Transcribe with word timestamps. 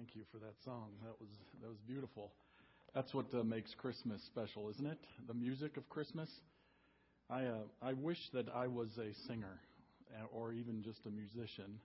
Thank 0.00 0.16
you 0.16 0.22
for 0.32 0.38
that 0.38 0.54
song. 0.64 0.86
That 1.04 1.12
was 1.20 1.28
that 1.60 1.68
was 1.68 1.76
beautiful. 1.86 2.32
That's 2.94 3.12
what 3.12 3.26
uh, 3.34 3.44
makes 3.44 3.74
Christmas 3.74 4.22
special, 4.24 4.70
isn't 4.70 4.86
it? 4.86 4.98
The 5.28 5.34
music 5.34 5.76
of 5.76 5.86
Christmas. 5.90 6.30
I 7.28 7.44
uh, 7.44 7.58
I 7.82 7.92
wish 7.92 8.16
that 8.32 8.46
I 8.54 8.66
was 8.66 8.88
a 8.96 9.12
singer 9.28 9.60
uh, 10.18 10.24
or 10.32 10.54
even 10.54 10.82
just 10.82 11.00
a 11.04 11.10
musician. 11.10 11.78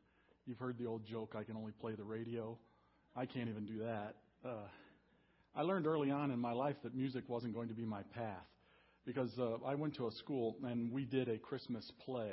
You've 0.45 0.59
heard 0.59 0.77
the 0.77 0.85
old 0.85 1.05
joke, 1.05 1.35
I 1.37 1.43
can 1.43 1.57
only 1.57 1.73
play 1.73 1.95
the 1.95 2.05
radio. 2.05 2.57
I 3.17 3.25
can't 3.25 3.49
even 3.49 3.65
do 3.65 3.79
that. 3.79 4.15
Uh, 4.45 4.69
I 5.53 5.63
learned 5.63 5.85
early 5.85 6.09
on 6.09 6.31
in 6.31 6.39
my 6.39 6.53
life 6.53 6.77
that 6.83 6.95
music 6.95 7.25
wasn't 7.27 7.53
going 7.53 7.67
to 7.67 7.75
be 7.75 7.83
my 7.83 8.03
path 8.13 8.47
because 9.05 9.37
uh, 9.37 9.57
I 9.65 9.75
went 9.75 9.93
to 9.97 10.07
a 10.07 10.11
school 10.13 10.55
and 10.63 10.89
we 10.89 11.03
did 11.03 11.27
a 11.27 11.37
Christmas 11.37 11.91
play. 12.05 12.31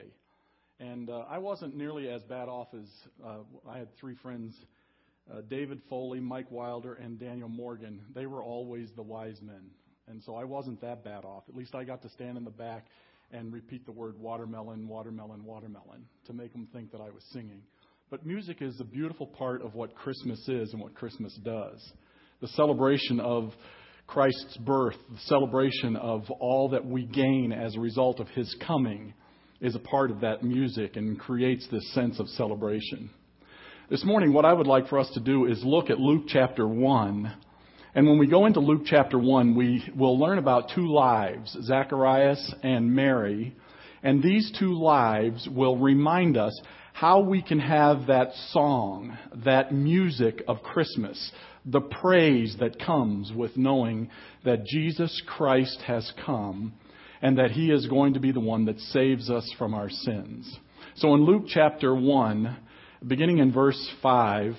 And 0.78 1.10
uh, 1.10 1.24
I 1.28 1.38
wasn't 1.38 1.76
nearly 1.76 2.08
as 2.08 2.22
bad 2.22 2.48
off 2.48 2.68
as 2.72 2.86
uh, 3.24 3.38
I 3.68 3.78
had 3.78 3.88
three 3.98 4.14
friends 4.22 4.54
uh, 5.30 5.40
David 5.48 5.80
Foley, 5.88 6.20
Mike 6.20 6.50
Wilder, 6.50 6.94
and 6.94 7.18
Daniel 7.18 7.48
Morgan, 7.48 8.00
they 8.14 8.26
were 8.26 8.42
always 8.42 8.88
the 8.96 9.02
wise 9.02 9.40
men. 9.42 9.70
And 10.08 10.22
so 10.24 10.34
I 10.34 10.44
wasn't 10.44 10.80
that 10.80 11.04
bad 11.04 11.24
off. 11.24 11.44
At 11.48 11.54
least 11.54 11.74
I 11.74 11.84
got 11.84 12.02
to 12.02 12.08
stand 12.08 12.36
in 12.36 12.44
the 12.44 12.50
back 12.50 12.86
and 13.32 13.52
repeat 13.52 13.86
the 13.86 13.92
word 13.92 14.18
watermelon, 14.18 14.88
watermelon, 14.88 15.44
watermelon 15.44 16.04
to 16.26 16.32
make 16.32 16.52
them 16.52 16.68
think 16.72 16.92
that 16.92 17.00
I 17.00 17.10
was 17.10 17.22
singing. 17.32 17.62
But 18.10 18.26
music 18.26 18.60
is 18.60 18.78
a 18.80 18.84
beautiful 18.84 19.26
part 19.26 19.62
of 19.62 19.74
what 19.74 19.94
Christmas 19.94 20.46
is 20.48 20.72
and 20.72 20.82
what 20.82 20.94
Christmas 20.94 21.34
does. 21.42 21.92
The 22.40 22.48
celebration 22.48 23.20
of 23.20 23.52
Christ's 24.06 24.58
birth, 24.58 24.96
the 25.10 25.20
celebration 25.20 25.96
of 25.96 26.30
all 26.30 26.68
that 26.70 26.84
we 26.84 27.06
gain 27.06 27.52
as 27.52 27.74
a 27.74 27.80
result 27.80 28.20
of 28.20 28.28
his 28.28 28.54
coming 28.66 29.14
is 29.62 29.74
a 29.76 29.78
part 29.78 30.10
of 30.10 30.20
that 30.20 30.42
music 30.42 30.96
and 30.96 31.18
creates 31.18 31.66
this 31.70 31.94
sense 31.94 32.18
of 32.18 32.28
celebration. 32.28 33.08
This 33.92 34.06
morning, 34.06 34.32
what 34.32 34.46
I 34.46 34.54
would 34.54 34.66
like 34.66 34.88
for 34.88 34.98
us 34.98 35.10
to 35.12 35.20
do 35.20 35.44
is 35.44 35.62
look 35.62 35.90
at 35.90 36.00
Luke 36.00 36.22
chapter 36.26 36.66
1. 36.66 37.30
And 37.94 38.06
when 38.06 38.16
we 38.16 38.26
go 38.26 38.46
into 38.46 38.58
Luke 38.58 38.84
chapter 38.86 39.18
1, 39.18 39.54
we 39.54 39.84
will 39.94 40.18
learn 40.18 40.38
about 40.38 40.70
two 40.74 40.90
lives, 40.90 41.54
Zacharias 41.62 42.54
and 42.62 42.94
Mary. 42.94 43.54
And 44.02 44.22
these 44.22 44.50
two 44.58 44.72
lives 44.80 45.46
will 45.46 45.76
remind 45.76 46.38
us 46.38 46.58
how 46.94 47.20
we 47.20 47.42
can 47.42 47.60
have 47.60 48.06
that 48.06 48.32
song, 48.52 49.18
that 49.44 49.74
music 49.74 50.42
of 50.48 50.62
Christmas, 50.62 51.30
the 51.66 51.82
praise 51.82 52.56
that 52.60 52.80
comes 52.80 53.30
with 53.36 53.58
knowing 53.58 54.08
that 54.42 54.64
Jesus 54.64 55.20
Christ 55.26 55.82
has 55.86 56.10
come 56.24 56.72
and 57.20 57.36
that 57.36 57.50
He 57.50 57.70
is 57.70 57.86
going 57.88 58.14
to 58.14 58.20
be 58.20 58.32
the 58.32 58.40
one 58.40 58.64
that 58.64 58.80
saves 58.80 59.28
us 59.28 59.54
from 59.58 59.74
our 59.74 59.90
sins. 59.90 60.58
So 60.96 61.14
in 61.14 61.26
Luke 61.26 61.44
chapter 61.46 61.94
1, 61.94 62.56
beginning 63.06 63.38
in 63.38 63.52
verse 63.52 63.90
5, 64.02 64.54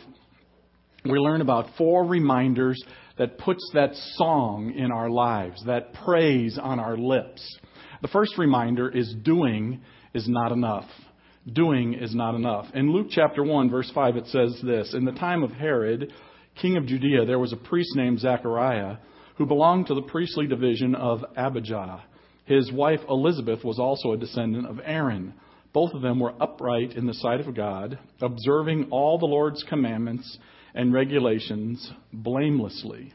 we 1.05 1.17
learn 1.17 1.41
about 1.41 1.67
four 1.77 2.05
reminders 2.05 2.81
that 3.17 3.37
puts 3.37 3.61
that 3.73 3.91
song 4.15 4.73
in 4.75 4.91
our 4.91 5.09
lives, 5.09 5.63
that 5.65 5.93
praise 5.93 6.57
on 6.61 6.79
our 6.79 6.97
lips. 6.97 7.41
The 8.01 8.07
first 8.07 8.37
reminder 8.37 8.89
is 8.89 9.13
doing 9.23 9.81
is 10.13 10.27
not 10.27 10.51
enough. 10.51 10.89
Doing 11.51 11.93
is 11.93 12.15
not 12.15 12.35
enough. 12.35 12.67
In 12.73 12.91
Luke 12.91 13.07
chapter 13.09 13.43
1, 13.43 13.69
verse 13.69 13.91
5, 13.93 14.17
it 14.17 14.27
says 14.27 14.59
this 14.63 14.93
In 14.93 15.05
the 15.05 15.11
time 15.11 15.43
of 15.43 15.51
Herod, 15.51 16.11
king 16.61 16.77
of 16.77 16.85
Judea, 16.85 17.25
there 17.25 17.39
was 17.39 17.53
a 17.53 17.57
priest 17.57 17.91
named 17.95 18.19
Zechariah 18.19 18.97
who 19.37 19.45
belonged 19.45 19.87
to 19.87 19.95
the 19.95 20.01
priestly 20.03 20.47
division 20.47 20.95
of 20.95 21.23
Abijah. 21.35 22.03
His 22.45 22.71
wife 22.71 22.99
Elizabeth 23.09 23.63
was 23.63 23.79
also 23.79 24.11
a 24.11 24.17
descendant 24.17 24.67
of 24.67 24.79
Aaron. 24.83 25.33
Both 25.73 25.93
of 25.93 26.01
them 26.01 26.19
were 26.19 26.41
upright 26.41 26.93
in 26.93 27.07
the 27.07 27.15
sight 27.15 27.39
of 27.39 27.55
God, 27.55 27.97
observing 28.21 28.89
all 28.91 29.17
the 29.17 29.25
Lord's 29.25 29.63
commandments 29.63 30.37
and 30.75 30.93
regulations 30.93 31.91
blamelessly. 32.11 33.11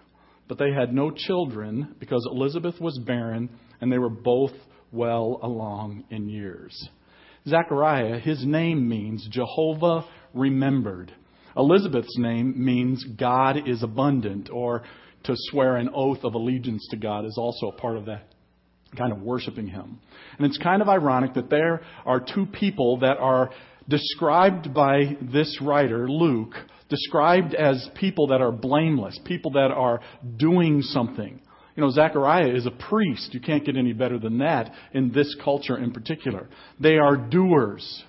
But 0.48 0.58
they 0.58 0.72
had 0.72 0.92
no 0.92 1.10
children 1.10 1.94
because 2.00 2.26
Elizabeth 2.30 2.80
was 2.80 2.98
barren 2.98 3.50
and 3.80 3.92
they 3.92 3.98
were 3.98 4.10
both 4.10 4.52
well 4.91 5.38
along 5.42 6.04
in 6.10 6.28
years. 6.28 6.88
Zechariah, 7.47 8.18
his 8.18 8.44
name 8.44 8.88
means 8.88 9.28
Jehovah 9.30 10.04
remembered. 10.34 11.12
Elizabeth's 11.56 12.18
name 12.18 12.54
means 12.56 13.04
God 13.18 13.68
is 13.68 13.82
abundant, 13.82 14.50
or 14.52 14.82
to 15.24 15.34
swear 15.50 15.76
an 15.76 15.91
oath 15.94 16.24
of 16.24 16.34
allegiance 16.34 16.86
to 16.91 16.97
God 16.97 17.24
is 17.24 17.36
also 17.38 17.68
a 17.68 17.80
part 17.80 17.97
of 17.97 18.06
that 18.06 18.32
kind 18.97 19.12
of 19.12 19.21
worshiping 19.21 19.69
him. 19.69 19.99
And 20.37 20.47
it's 20.47 20.59
kind 20.59 20.82
of 20.82 20.88
ironic 20.88 21.34
that 21.34 21.50
there 21.50 21.82
are 22.06 22.21
two 22.21 22.47
people 22.47 22.99
that 23.00 23.19
are 23.19 23.50
described 23.88 24.72
by 24.75 25.16
this 25.21 25.59
writer, 25.62 26.09
Luke, 26.09 26.54
described 26.88 27.54
as 27.54 27.88
people 27.94 28.28
that 28.28 28.41
are 28.41 28.53
blameless, 28.53 29.19
people 29.25 29.53
that 29.53 29.71
are 29.71 30.00
doing 30.37 30.82
something. 30.82 31.41
You 31.77 31.84
know, 31.84 31.91
Zechariah 31.91 32.54
is 32.54 32.66
a 32.66 32.71
priest. 32.71 33.32
You 33.32 33.41
can't 33.41 33.65
get 33.65 33.77
any 33.77 33.93
better 33.93 34.19
than 34.19 34.38
that 34.38 34.72
in 34.93 35.12
this 35.12 35.37
culture 35.44 35.78
in 35.78 35.93
particular. 35.93 36.48
They 36.81 36.97
are 36.97 37.16
doers. 37.16 38.04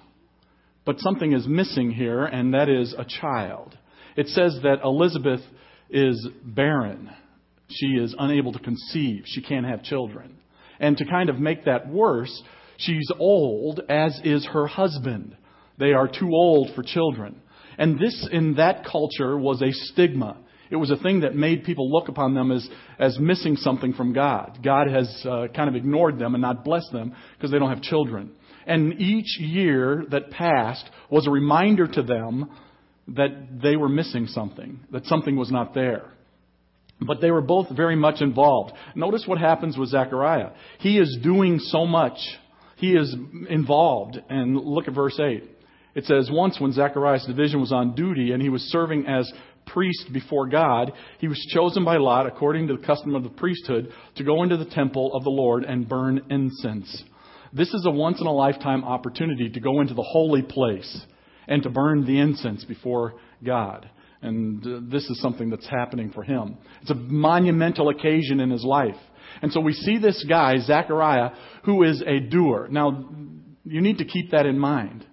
But 0.85 0.99
something 0.99 1.33
is 1.33 1.47
missing 1.47 1.91
here, 1.91 2.25
and 2.25 2.53
that 2.55 2.67
is 2.67 2.95
a 2.97 3.05
child. 3.05 3.77
It 4.15 4.27
says 4.29 4.57
that 4.63 4.79
Elizabeth 4.83 5.41
is 5.89 6.27
barren. 6.43 7.11
She 7.69 7.87
is 7.87 8.15
unable 8.17 8.53
to 8.53 8.59
conceive. 8.59 9.23
She 9.27 9.41
can't 9.41 9.67
have 9.67 9.83
children. 9.83 10.38
And 10.79 10.97
to 10.97 11.05
kind 11.05 11.29
of 11.29 11.39
make 11.39 11.65
that 11.65 11.89
worse, 11.89 12.41
she's 12.77 13.09
old, 13.19 13.81
as 13.89 14.19
is 14.23 14.45
her 14.53 14.67
husband. 14.67 15.35
They 15.77 15.93
are 15.93 16.07
too 16.07 16.29
old 16.31 16.73
for 16.75 16.83
children. 16.83 17.41
And 17.77 17.97
this, 17.97 18.27
in 18.31 18.55
that 18.55 18.85
culture, 18.85 19.37
was 19.37 19.61
a 19.61 19.71
stigma. 19.71 20.37
It 20.69 20.75
was 20.75 20.91
a 20.91 20.97
thing 20.97 21.21
that 21.21 21.35
made 21.35 21.63
people 21.63 21.91
look 21.91 22.09
upon 22.09 22.35
them 22.35 22.51
as, 22.51 22.67
as 22.99 23.17
missing 23.19 23.55
something 23.55 23.93
from 23.93 24.13
God. 24.13 24.59
God 24.63 24.87
has 24.87 25.25
uh, 25.25 25.47
kind 25.55 25.69
of 25.69 25.75
ignored 25.75 26.19
them 26.19 26.35
and 26.35 26.41
not 26.41 26.63
blessed 26.63 26.91
them 26.91 27.15
because 27.35 27.51
they 27.51 27.57
don't 27.57 27.69
have 27.69 27.81
children. 27.81 28.31
And 28.67 28.99
each 29.01 29.39
year 29.39 30.05
that 30.11 30.29
passed 30.29 30.87
was 31.09 31.25
a 31.25 31.31
reminder 31.31 31.87
to 31.87 32.03
them 32.03 32.51
that 33.07 33.61
they 33.63 33.75
were 33.75 33.89
missing 33.89 34.27
something, 34.27 34.81
that 34.91 35.05
something 35.05 35.35
was 35.35 35.51
not 35.51 35.73
there. 35.73 36.11
But 37.01 37.21
they 37.21 37.31
were 37.31 37.41
both 37.41 37.69
very 37.75 37.95
much 37.95 38.21
involved. 38.21 38.73
Notice 38.95 39.23
what 39.25 39.39
happens 39.39 39.77
with 39.77 39.89
Zechariah. 39.89 40.51
He 40.79 40.97
is 40.97 41.17
doing 41.23 41.59
so 41.59 41.85
much. 41.85 42.17
He 42.75 42.91
is 42.91 43.15
involved. 43.49 44.19
And 44.29 44.55
look 44.57 44.87
at 44.87 44.93
verse 44.93 45.19
8. 45.19 45.43
It 45.95 46.05
says, 46.05 46.29
Once 46.31 46.59
when 46.59 46.71
Zechariah's 46.71 47.25
division 47.25 47.59
was 47.59 47.71
on 47.71 47.95
duty 47.95 48.31
and 48.31 48.41
he 48.41 48.49
was 48.49 48.61
serving 48.63 49.05
as 49.07 49.31
priest 49.65 50.11
before 50.11 50.47
God, 50.47 50.91
he 51.19 51.27
was 51.27 51.39
chosen 51.53 51.85
by 51.85 51.97
Lot, 51.97 52.25
according 52.25 52.67
to 52.67 52.77
the 52.77 52.85
custom 52.85 53.15
of 53.15 53.23
the 53.23 53.29
priesthood, 53.29 53.91
to 54.15 54.23
go 54.23 54.43
into 54.43 54.57
the 54.57 54.65
temple 54.65 55.13
of 55.13 55.23
the 55.23 55.29
Lord 55.29 55.63
and 55.63 55.87
burn 55.87 56.21
incense. 56.29 57.03
This 57.53 57.73
is 57.73 57.85
a 57.85 57.91
once 57.91 58.21
in 58.21 58.27
a 58.27 58.31
lifetime 58.31 58.83
opportunity 58.83 59.49
to 59.49 59.59
go 59.59 59.81
into 59.81 59.93
the 59.93 60.03
holy 60.03 60.41
place 60.41 61.05
and 61.47 61.63
to 61.63 61.69
burn 61.69 62.05
the 62.05 62.19
incense 62.19 62.63
before 62.63 63.15
God. 63.43 63.89
And 64.21 64.91
this 64.91 65.09
is 65.09 65.21
something 65.21 65.49
that's 65.49 65.67
happening 65.67 66.11
for 66.11 66.23
him. 66.23 66.57
It's 66.81 66.91
a 66.91 66.95
monumental 66.95 67.89
occasion 67.89 68.39
in 68.39 68.49
his 68.49 68.65
life. 68.65 68.97
And 69.41 69.51
so 69.51 69.61
we 69.61 69.73
see 69.73 69.97
this 69.97 70.25
guy, 70.27 70.57
Zechariah, 70.59 71.31
who 71.63 71.83
is 71.83 72.03
a 72.05 72.19
doer. 72.19 72.67
Now, 72.69 73.09
you 73.63 73.81
need 73.81 73.99
to 73.99 74.05
keep 74.05 74.31
that 74.31 74.45
in 74.45 74.59
mind. 74.59 75.05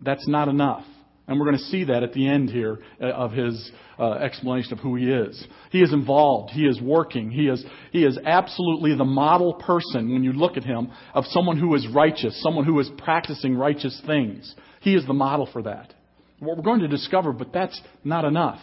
That's 0.00 0.26
not 0.26 0.48
enough. 0.48 0.84
And 1.26 1.38
we're 1.38 1.46
going 1.46 1.58
to 1.58 1.64
see 1.64 1.84
that 1.84 2.02
at 2.02 2.12
the 2.12 2.28
end 2.28 2.50
here 2.50 2.80
uh, 3.00 3.06
of 3.06 3.32
his 3.32 3.72
uh, 3.98 4.12
explanation 4.12 4.74
of 4.74 4.78
who 4.80 4.94
he 4.96 5.10
is. 5.10 5.46
He 5.70 5.80
is 5.80 5.92
involved. 5.92 6.50
He 6.50 6.66
is 6.66 6.80
working. 6.80 7.30
He 7.30 7.48
is, 7.48 7.64
he 7.92 8.04
is 8.04 8.18
absolutely 8.26 8.94
the 8.94 9.04
model 9.04 9.54
person 9.54 10.12
when 10.12 10.22
you 10.22 10.32
look 10.32 10.58
at 10.58 10.64
him 10.64 10.90
of 11.14 11.24
someone 11.28 11.58
who 11.58 11.74
is 11.74 11.88
righteous, 11.88 12.40
someone 12.42 12.66
who 12.66 12.78
is 12.78 12.90
practicing 12.98 13.56
righteous 13.56 14.00
things. 14.06 14.54
He 14.80 14.94
is 14.94 15.06
the 15.06 15.14
model 15.14 15.48
for 15.50 15.62
that 15.62 15.93
what 16.38 16.56
we're 16.56 16.62
going 16.62 16.80
to 16.80 16.88
discover, 16.88 17.32
but 17.32 17.52
that's 17.52 17.80
not 18.02 18.24
enough. 18.24 18.60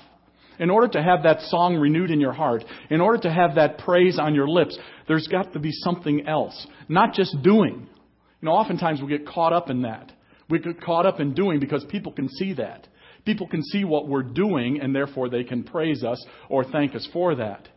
In 0.60 0.70
order 0.70 0.88
to 0.90 1.02
have 1.02 1.24
that 1.24 1.42
song 1.44 1.78
renewed 1.78 2.12
in 2.12 2.20
your 2.20 2.34
heart, 2.34 2.64
in 2.90 3.02
order 3.02 3.18
to 3.24 3.32
have 3.32 3.56
that 3.56 3.80
praise 3.80 4.20
on 4.20 4.36
your 4.36 4.48
lips, 4.48 4.78
there's 5.08 5.28
got 5.28 5.54
to 5.54 5.60
be 5.60 5.72
something 5.72 6.28
else. 6.28 6.68
Not 6.88 7.14
just 7.14 7.42
doing. 7.42 7.88
You 8.42 8.46
know, 8.46 8.52
oftentimes 8.52 9.02
we 9.02 9.08
get 9.08 9.26
caught 9.26 9.54
up 9.54 9.70
in 9.70 9.84
that. 9.84 10.12
We 10.50 10.60
get 10.60 10.82
caught 10.82 11.06
up 11.06 11.20
in 11.20 11.34
doing 11.34 11.60
because 11.60 11.86
people 11.90 12.12
can 12.12 12.30
see 12.30 12.54
that. 12.54 12.88
People 13.26 13.48
can 13.48 13.64
see 13.64 13.86
what 13.86 14.08
we're 14.08 14.24
doing 14.24 14.82
and 14.82 14.96
therefore 14.96 15.30
they 15.30 15.44
can 15.44 15.64
praise 15.64 16.04
us 16.04 16.24
or 16.50 16.64
thank 16.64 16.96
us 16.96 17.08
for 17.14 17.36
that. 17.36 17.68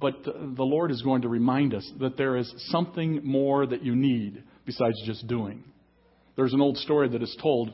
But 0.00 0.24
the 0.24 0.62
Lord 0.62 0.90
is 0.90 1.02
going 1.02 1.22
to 1.22 1.28
remind 1.28 1.74
us 1.74 1.90
that 2.00 2.16
there 2.16 2.36
is 2.36 2.52
something 2.68 3.20
more 3.24 3.66
that 3.66 3.82
you 3.82 3.94
need 3.94 4.42
besides 4.64 4.96
just 5.04 5.26
doing. 5.26 5.64
There's 6.36 6.52
an 6.52 6.60
old 6.60 6.78
story 6.78 7.08
that 7.08 7.22
is 7.22 7.36
told 7.40 7.72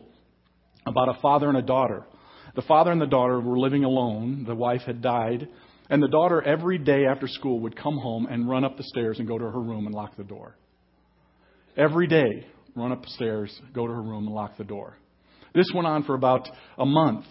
about 0.88 1.08
a 1.08 1.20
father 1.20 1.48
and 1.48 1.56
a 1.56 1.62
daughter. 1.62 2.04
The 2.54 2.62
father 2.62 2.90
and 2.90 3.00
the 3.00 3.06
daughter 3.06 3.40
were 3.40 3.58
living 3.58 3.84
alone. 3.84 4.44
The 4.46 4.54
wife 4.54 4.82
had 4.86 5.00
died. 5.00 5.48
And 5.90 6.02
the 6.02 6.08
daughter, 6.08 6.42
every 6.42 6.78
day 6.78 7.06
after 7.06 7.28
school, 7.28 7.60
would 7.60 7.76
come 7.76 7.96
home 7.98 8.26
and 8.26 8.48
run 8.48 8.64
up 8.64 8.76
the 8.76 8.84
stairs 8.84 9.18
and 9.18 9.28
go 9.28 9.38
to 9.38 9.44
her 9.44 9.60
room 9.60 9.86
and 9.86 9.94
lock 9.94 10.16
the 10.16 10.24
door. 10.24 10.56
Every 11.76 12.06
day, 12.06 12.46
run 12.74 12.92
up 12.92 13.02
the 13.02 13.10
stairs, 13.10 13.56
go 13.72 13.86
to 13.86 13.92
her 13.92 14.02
room 14.02 14.26
and 14.26 14.34
lock 14.34 14.56
the 14.58 14.64
door. 14.64 14.96
This 15.54 15.70
went 15.74 15.86
on 15.86 16.04
for 16.04 16.14
about 16.14 16.48
a 16.76 16.84
month. 16.84 17.24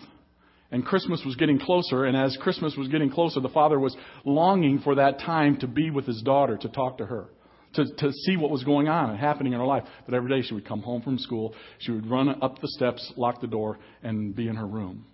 And 0.72 0.86
Christmas 0.86 1.22
was 1.26 1.36
getting 1.36 1.60
closer, 1.60 2.06
and 2.06 2.18
as 2.18 2.38
Christmas 2.42 2.76
was 2.78 2.90
getting 2.90 3.10
closer, 3.10 3.40
the 3.40 3.50
father 3.50 3.80
was 3.80 3.96
longing 4.26 4.80
for 4.80 4.96
that 4.96 5.20
time 5.20 5.58
to 5.60 5.68
be 5.68 5.92
with 5.92 6.06
his 6.06 6.22
daughter, 6.24 6.58
to 6.58 6.68
talk 6.68 6.98
to 6.98 7.06
her, 7.06 7.30
to, 7.74 7.86
to 7.86 8.12
see 8.12 8.38
what 8.38 8.52
was 8.52 8.64
going 8.64 8.88
on 8.88 9.10
and 9.10 9.20
happening 9.20 9.54
in 9.54 9.60
her 9.60 9.66
life. 9.66 9.84
But 10.06 10.16
every 10.16 10.30
day 10.30 10.48
she 10.48 10.54
would 10.54 10.68
come 10.68 10.82
home 10.82 11.02
from 11.02 11.18
school, 11.18 11.54
she 11.80 11.92
would 11.92 12.10
run 12.10 12.42
up 12.42 12.60
the 12.60 12.68
steps, 12.70 13.14
lock 13.16 13.42
the 13.42 13.48
door, 13.48 13.78
and 14.04 14.36
be 14.36 14.48
in 14.48 14.56
her 14.56 14.68
room. 14.68 15.06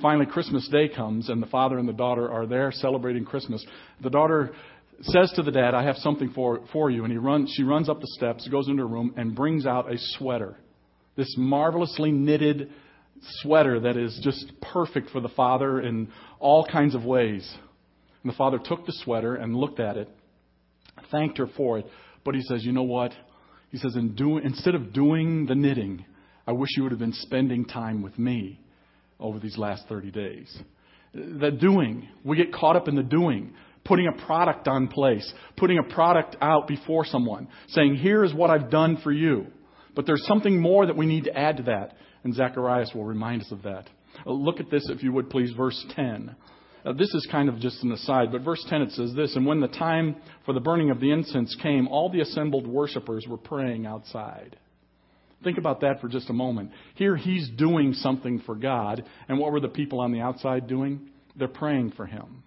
Finally, 0.00 0.26
Christmas 0.26 0.68
Day 0.68 0.88
comes, 0.88 1.30
and 1.30 1.42
the 1.42 1.46
father 1.46 1.78
and 1.78 1.88
the 1.88 1.92
daughter 1.92 2.30
are 2.30 2.46
there 2.46 2.70
celebrating 2.70 3.24
Christmas. 3.24 3.64
The 4.02 4.10
daughter 4.10 4.52
says 5.02 5.32
to 5.36 5.42
the 5.42 5.50
dad, 5.50 5.74
I 5.74 5.84
have 5.84 5.96
something 5.96 6.30
for, 6.30 6.60
for 6.72 6.90
you. 6.90 7.04
And 7.04 7.12
he 7.12 7.18
runs, 7.18 7.52
she 7.56 7.62
runs 7.62 7.88
up 7.88 8.00
the 8.00 8.06
steps, 8.08 8.48
goes 8.48 8.68
into 8.68 8.82
her 8.82 8.88
room, 8.88 9.14
and 9.16 9.34
brings 9.34 9.66
out 9.66 9.90
a 9.90 9.96
sweater. 9.98 10.56
This 11.16 11.34
marvelously 11.38 12.12
knitted 12.12 12.70
sweater 13.40 13.80
that 13.80 13.96
is 13.96 14.18
just 14.22 14.52
perfect 14.60 15.10
for 15.10 15.20
the 15.20 15.28
father 15.30 15.80
in 15.80 16.08
all 16.38 16.66
kinds 16.66 16.94
of 16.94 17.04
ways. 17.04 17.50
And 18.22 18.32
the 18.32 18.36
father 18.36 18.58
took 18.62 18.84
the 18.86 18.92
sweater 19.04 19.34
and 19.34 19.56
looked 19.56 19.80
at 19.80 19.96
it, 19.96 20.10
thanked 21.10 21.38
her 21.38 21.46
for 21.56 21.78
it, 21.78 21.86
but 22.24 22.34
he 22.34 22.42
says, 22.42 22.64
You 22.64 22.72
know 22.72 22.82
what? 22.82 23.12
He 23.70 23.78
says, 23.78 23.96
In 23.96 24.16
instead 24.44 24.74
of 24.74 24.92
doing 24.92 25.46
the 25.46 25.54
knitting, 25.54 26.04
I 26.46 26.52
wish 26.52 26.70
you 26.76 26.82
would 26.84 26.92
have 26.92 26.98
been 26.98 27.12
spending 27.12 27.64
time 27.64 28.02
with 28.02 28.18
me 28.18 28.60
over 29.18 29.38
these 29.38 29.58
last 29.58 29.84
30 29.88 30.10
days. 30.10 30.58
The 31.14 31.50
doing, 31.50 32.08
we 32.24 32.36
get 32.36 32.52
caught 32.52 32.76
up 32.76 32.88
in 32.88 32.94
the 32.94 33.02
doing, 33.02 33.54
putting 33.84 34.06
a 34.06 34.26
product 34.26 34.68
on 34.68 34.88
place, 34.88 35.32
putting 35.56 35.78
a 35.78 35.94
product 35.94 36.36
out 36.40 36.68
before 36.68 37.04
someone, 37.04 37.48
saying, 37.68 37.96
Here 37.96 38.24
is 38.24 38.34
what 38.34 38.50
I've 38.50 38.70
done 38.70 38.98
for 39.02 39.12
you. 39.12 39.46
But 39.94 40.06
there's 40.06 40.26
something 40.26 40.60
more 40.60 40.86
that 40.86 40.96
we 40.96 41.06
need 41.06 41.24
to 41.24 41.36
add 41.36 41.56
to 41.56 41.62
that. 41.64 41.96
And 42.22 42.34
Zacharias 42.34 42.92
will 42.94 43.04
remind 43.04 43.42
us 43.42 43.50
of 43.50 43.62
that. 43.62 43.88
Look 44.24 44.60
at 44.60 44.70
this, 44.70 44.88
if 44.90 45.02
you 45.02 45.12
would 45.12 45.30
please, 45.30 45.52
verse 45.56 45.84
10. 45.94 46.34
Uh, 46.86 46.92
this 46.92 47.12
is 47.14 47.26
kind 47.32 47.48
of 47.48 47.58
just 47.58 47.82
an 47.82 47.90
aside, 47.90 48.30
but 48.30 48.42
verse 48.42 48.64
10 48.68 48.82
it 48.82 48.92
says 48.92 49.12
this 49.14 49.34
And 49.34 49.44
when 49.44 49.60
the 49.60 49.66
time 49.66 50.16
for 50.44 50.52
the 50.52 50.60
burning 50.60 50.90
of 50.90 51.00
the 51.00 51.10
incense 51.10 51.56
came, 51.60 51.88
all 51.88 52.10
the 52.10 52.20
assembled 52.20 52.66
worshippers 52.66 53.26
were 53.28 53.36
praying 53.36 53.86
outside. 53.86 54.56
Think 55.42 55.58
about 55.58 55.80
that 55.80 56.00
for 56.00 56.08
just 56.08 56.30
a 56.30 56.32
moment. 56.32 56.70
Here 56.94 57.16
he's 57.16 57.48
doing 57.50 57.92
something 57.92 58.40
for 58.46 58.54
God, 58.54 59.04
and 59.28 59.38
what 59.38 59.50
were 59.50 59.60
the 59.60 59.68
people 59.68 60.00
on 60.00 60.12
the 60.12 60.20
outside 60.20 60.68
doing? 60.68 61.10
They're 61.34 61.48
praying 61.48 61.92
for 61.92 62.06
him. 62.06 62.44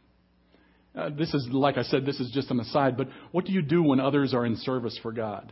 Uh, 0.95 1.09
this 1.09 1.33
is, 1.33 1.47
like 1.51 1.77
I 1.77 1.83
said, 1.83 2.05
this 2.05 2.19
is 2.19 2.31
just 2.31 2.49
an 2.49 2.59
aside, 2.59 2.97
but 2.97 3.07
what 3.31 3.45
do 3.45 3.51
you 3.51 3.61
do 3.61 3.83
when 3.83 3.99
others 3.99 4.33
are 4.33 4.45
in 4.45 4.55
service 4.55 4.97
for 5.03 5.11
God? 5.11 5.51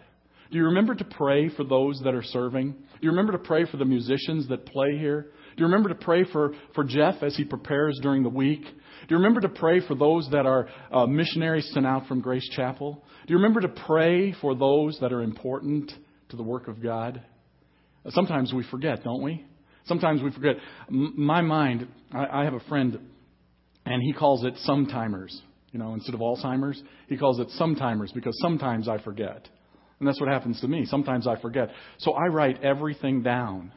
Do 0.52 0.58
you 0.58 0.66
remember 0.66 0.96
to 0.96 1.04
pray 1.04 1.50
for 1.50 1.64
those 1.64 2.00
that 2.04 2.14
are 2.14 2.24
serving? 2.24 2.72
Do 2.72 3.00
you 3.02 3.10
remember 3.10 3.34
to 3.34 3.40
pray 3.40 3.66
for 3.66 3.78
the 3.78 3.86
musicians 3.86 4.48
that 4.50 4.66
play 4.66 4.98
here? 4.98 5.32
Do 5.56 5.62
you 5.62 5.66
remember 5.66 5.90
to 5.90 5.96
pray 5.96 6.24
for, 6.32 6.54
for 6.74 6.84
Jeff 6.84 7.16
as 7.22 7.36
he 7.36 7.44
prepares 7.44 8.00
during 8.02 8.24
the 8.24 8.30
week? 8.30 8.62
Do 8.62 9.16
you 9.16 9.18
remember 9.18 9.42
to 9.42 9.50
pray 9.50 9.86
for 9.86 9.96
those 9.96 10.28
that 10.32 10.46
are 10.46 10.68
uh, 10.92 11.06
missionaries 11.06 11.70
sent 11.74 11.86
out 11.86 12.08
from 12.08 12.22
Grace 12.22 12.48
Chapel? 12.56 13.04
Do 13.26 13.34
you 13.34 13.38
remember 13.38 13.62
to 13.62 13.70
pray 13.70 14.34
for 14.40 14.56
those 14.56 14.98
that 15.02 15.12
are 15.12 15.22
important 15.22 15.92
to 16.30 16.38
the 16.38 16.44
work 16.44 16.68
of 16.68 16.82
God? 16.82 17.22
Uh, 18.06 18.12
sometimes 18.12 18.54
we 18.54 18.64
forget, 18.70 19.04
don't 19.04 19.24
we? 19.24 19.46
Sometimes 19.86 20.22
we 20.22 20.32
forget. 20.32 20.56
M- 20.90 21.14
my 21.18 21.42
mind, 21.42 21.88
I, 22.14 22.42
I 22.42 22.44
have 22.44 22.54
a 22.54 22.60
friend, 22.62 23.00
and 23.86 24.02
he 24.02 24.14
calls 24.14 24.44
it 24.44 24.54
sometimers. 24.68 25.32
You 25.72 25.80
know, 25.80 25.94
instead 25.94 26.16
of 26.16 26.22
Alzheimer's, 26.22 26.82
he 27.08 27.18
calls 27.18 27.40
it 27.40 27.50
sometimers 27.60 28.14
because 28.14 28.38
sometimes 28.42 28.88
I 28.88 29.00
forget. 29.00 29.48
And 30.00 30.08
that's 30.08 30.20
what 30.20 30.30
happens 30.30 30.62
to 30.62 30.68
me. 30.68 30.86
Sometimes 30.86 31.28
I 31.28 31.40
forget. 31.40 31.70
So 32.00 32.14
I 32.14 32.28
write 32.28 32.64
everything 32.64 33.24
down. 33.24 33.72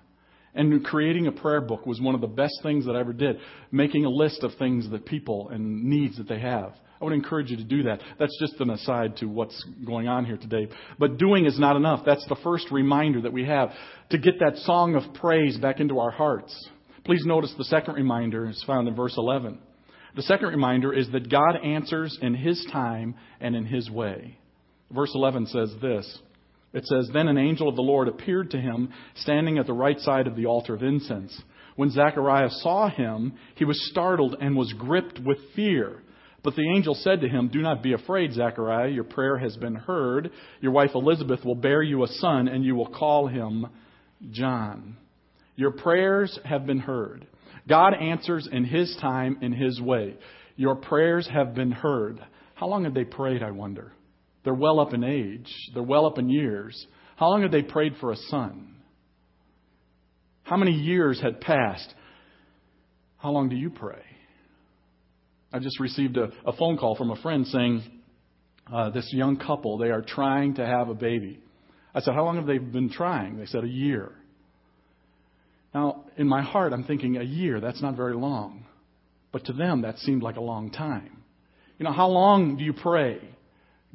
And 0.54 0.84
creating 0.84 1.28
a 1.28 1.32
prayer 1.32 1.60
book 1.60 1.86
was 1.86 2.00
one 2.00 2.14
of 2.14 2.20
the 2.20 2.26
best 2.26 2.54
things 2.62 2.86
that 2.86 2.96
I 2.96 3.00
ever 3.00 3.12
did. 3.12 3.38
Making 3.70 4.04
a 4.04 4.10
list 4.10 4.42
of 4.42 4.52
things 4.58 4.90
that 4.90 5.06
people 5.06 5.48
and 5.48 5.84
needs 5.84 6.18
that 6.18 6.28
they 6.28 6.40
have. 6.40 6.74
I 7.00 7.04
would 7.04 7.14
encourage 7.14 7.50
you 7.50 7.56
to 7.56 7.64
do 7.64 7.84
that. 7.84 8.00
That's 8.18 8.36
just 8.38 8.60
an 8.60 8.68
aside 8.68 9.16
to 9.18 9.26
what's 9.26 9.64
going 9.86 10.06
on 10.06 10.26
here 10.26 10.36
today. 10.36 10.68
But 10.98 11.16
doing 11.16 11.46
is 11.46 11.58
not 11.58 11.76
enough. 11.76 12.02
That's 12.04 12.26
the 12.28 12.36
first 12.42 12.70
reminder 12.70 13.22
that 13.22 13.32
we 13.32 13.46
have 13.46 13.70
to 14.10 14.18
get 14.18 14.34
that 14.40 14.58
song 14.58 14.96
of 14.96 15.14
praise 15.14 15.56
back 15.56 15.80
into 15.80 15.98
our 15.98 16.10
hearts. 16.10 16.54
Please 17.04 17.22
notice 17.24 17.54
the 17.56 17.64
second 17.64 17.94
reminder 17.94 18.48
is 18.50 18.62
found 18.66 18.86
in 18.86 18.94
verse 18.94 19.14
11. 19.16 19.58
The 20.14 20.22
second 20.22 20.48
reminder 20.48 20.92
is 20.92 21.10
that 21.12 21.30
God 21.30 21.56
answers 21.64 22.18
in 22.20 22.34
His 22.34 22.66
time 22.70 23.14
and 23.40 23.56
in 23.56 23.64
His 23.64 23.88
way. 23.88 24.36
Verse 24.92 25.12
11 25.14 25.46
says 25.46 25.72
this 25.80 26.18
It 26.72 26.84
says, 26.86 27.08
Then 27.12 27.28
an 27.28 27.38
angel 27.38 27.68
of 27.68 27.76
the 27.76 27.82
Lord 27.82 28.08
appeared 28.08 28.50
to 28.50 28.60
him, 28.60 28.92
standing 29.16 29.58
at 29.58 29.66
the 29.66 29.72
right 29.72 29.98
side 30.00 30.26
of 30.26 30.36
the 30.36 30.46
altar 30.46 30.74
of 30.74 30.82
incense. 30.82 31.40
When 31.76 31.90
Zacharias 31.90 32.60
saw 32.62 32.90
him, 32.90 33.34
he 33.54 33.64
was 33.64 33.90
startled 33.90 34.36
and 34.40 34.56
was 34.56 34.72
gripped 34.74 35.20
with 35.20 35.38
fear. 35.54 36.02
But 36.42 36.56
the 36.56 36.70
angel 36.74 36.94
said 36.94 37.20
to 37.20 37.28
him, 37.28 37.48
Do 37.48 37.60
not 37.60 37.82
be 37.82 37.92
afraid, 37.92 38.32
Zachariah. 38.32 38.88
Your 38.88 39.04
prayer 39.04 39.38
has 39.38 39.56
been 39.56 39.74
heard. 39.74 40.30
Your 40.60 40.72
wife 40.72 40.90
Elizabeth 40.94 41.44
will 41.44 41.54
bear 41.54 41.82
you 41.82 42.02
a 42.02 42.08
son, 42.08 42.48
and 42.48 42.64
you 42.64 42.74
will 42.74 42.88
call 42.88 43.28
him 43.28 43.66
John. 44.30 44.96
Your 45.56 45.72
prayers 45.72 46.38
have 46.44 46.66
been 46.66 46.78
heard. 46.78 47.26
God 47.68 47.94
answers 47.94 48.48
in 48.50 48.64
His 48.64 48.96
time, 49.00 49.38
in 49.42 49.52
His 49.52 49.80
way. 49.80 50.16
Your 50.56 50.74
prayers 50.74 51.28
have 51.32 51.54
been 51.54 51.70
heard. 51.70 52.18
How 52.54 52.66
long 52.66 52.84
have 52.84 52.94
they 52.94 53.04
prayed, 53.04 53.42
I 53.42 53.50
wonder? 53.50 53.92
They're 54.44 54.54
well 54.54 54.80
up 54.80 54.94
in 54.94 55.04
age, 55.04 55.52
they're 55.74 55.82
well 55.82 56.06
up 56.06 56.18
in 56.18 56.28
years. 56.28 56.86
How 57.16 57.28
long 57.28 57.42
had 57.42 57.52
they 57.52 57.62
prayed 57.62 57.94
for 58.00 58.12
a 58.12 58.16
son? 58.16 58.76
How 60.42 60.56
many 60.56 60.72
years 60.72 61.20
had 61.20 61.40
passed? 61.40 61.92
How 63.18 63.30
long 63.30 63.50
do 63.50 63.56
you 63.56 63.70
pray? 63.70 64.02
I 65.52 65.58
just 65.58 65.78
received 65.78 66.16
a, 66.16 66.30
a 66.46 66.52
phone 66.52 66.78
call 66.78 66.96
from 66.96 67.10
a 67.10 67.16
friend 67.16 67.46
saying, 67.46 67.82
uh, 68.72 68.90
this 68.90 69.08
young 69.12 69.36
couple, 69.36 69.78
they 69.78 69.90
are 69.90 70.02
trying 70.02 70.54
to 70.54 70.64
have 70.64 70.88
a 70.88 70.94
baby. 70.94 71.40
I 71.94 72.00
said, 72.00 72.14
How 72.14 72.24
long 72.24 72.36
have 72.36 72.46
they 72.46 72.58
been 72.58 72.90
trying? 72.90 73.36
They 73.36 73.46
said, 73.46 73.64
A 73.64 73.68
year. 73.68 74.12
Now, 75.74 76.04
in 76.16 76.28
my 76.28 76.42
heart, 76.42 76.72
I'm 76.72 76.84
thinking, 76.84 77.16
A 77.16 77.22
year, 77.22 77.60
that's 77.60 77.82
not 77.82 77.96
very 77.96 78.14
long. 78.14 78.64
But 79.32 79.46
to 79.46 79.52
them, 79.52 79.82
that 79.82 79.98
seemed 79.98 80.22
like 80.22 80.36
a 80.36 80.40
long 80.40 80.70
time. 80.70 81.22
You 81.78 81.84
know, 81.84 81.92
how 81.92 82.08
long 82.08 82.56
do 82.56 82.64
you 82.64 82.72
pray? 82.72 83.18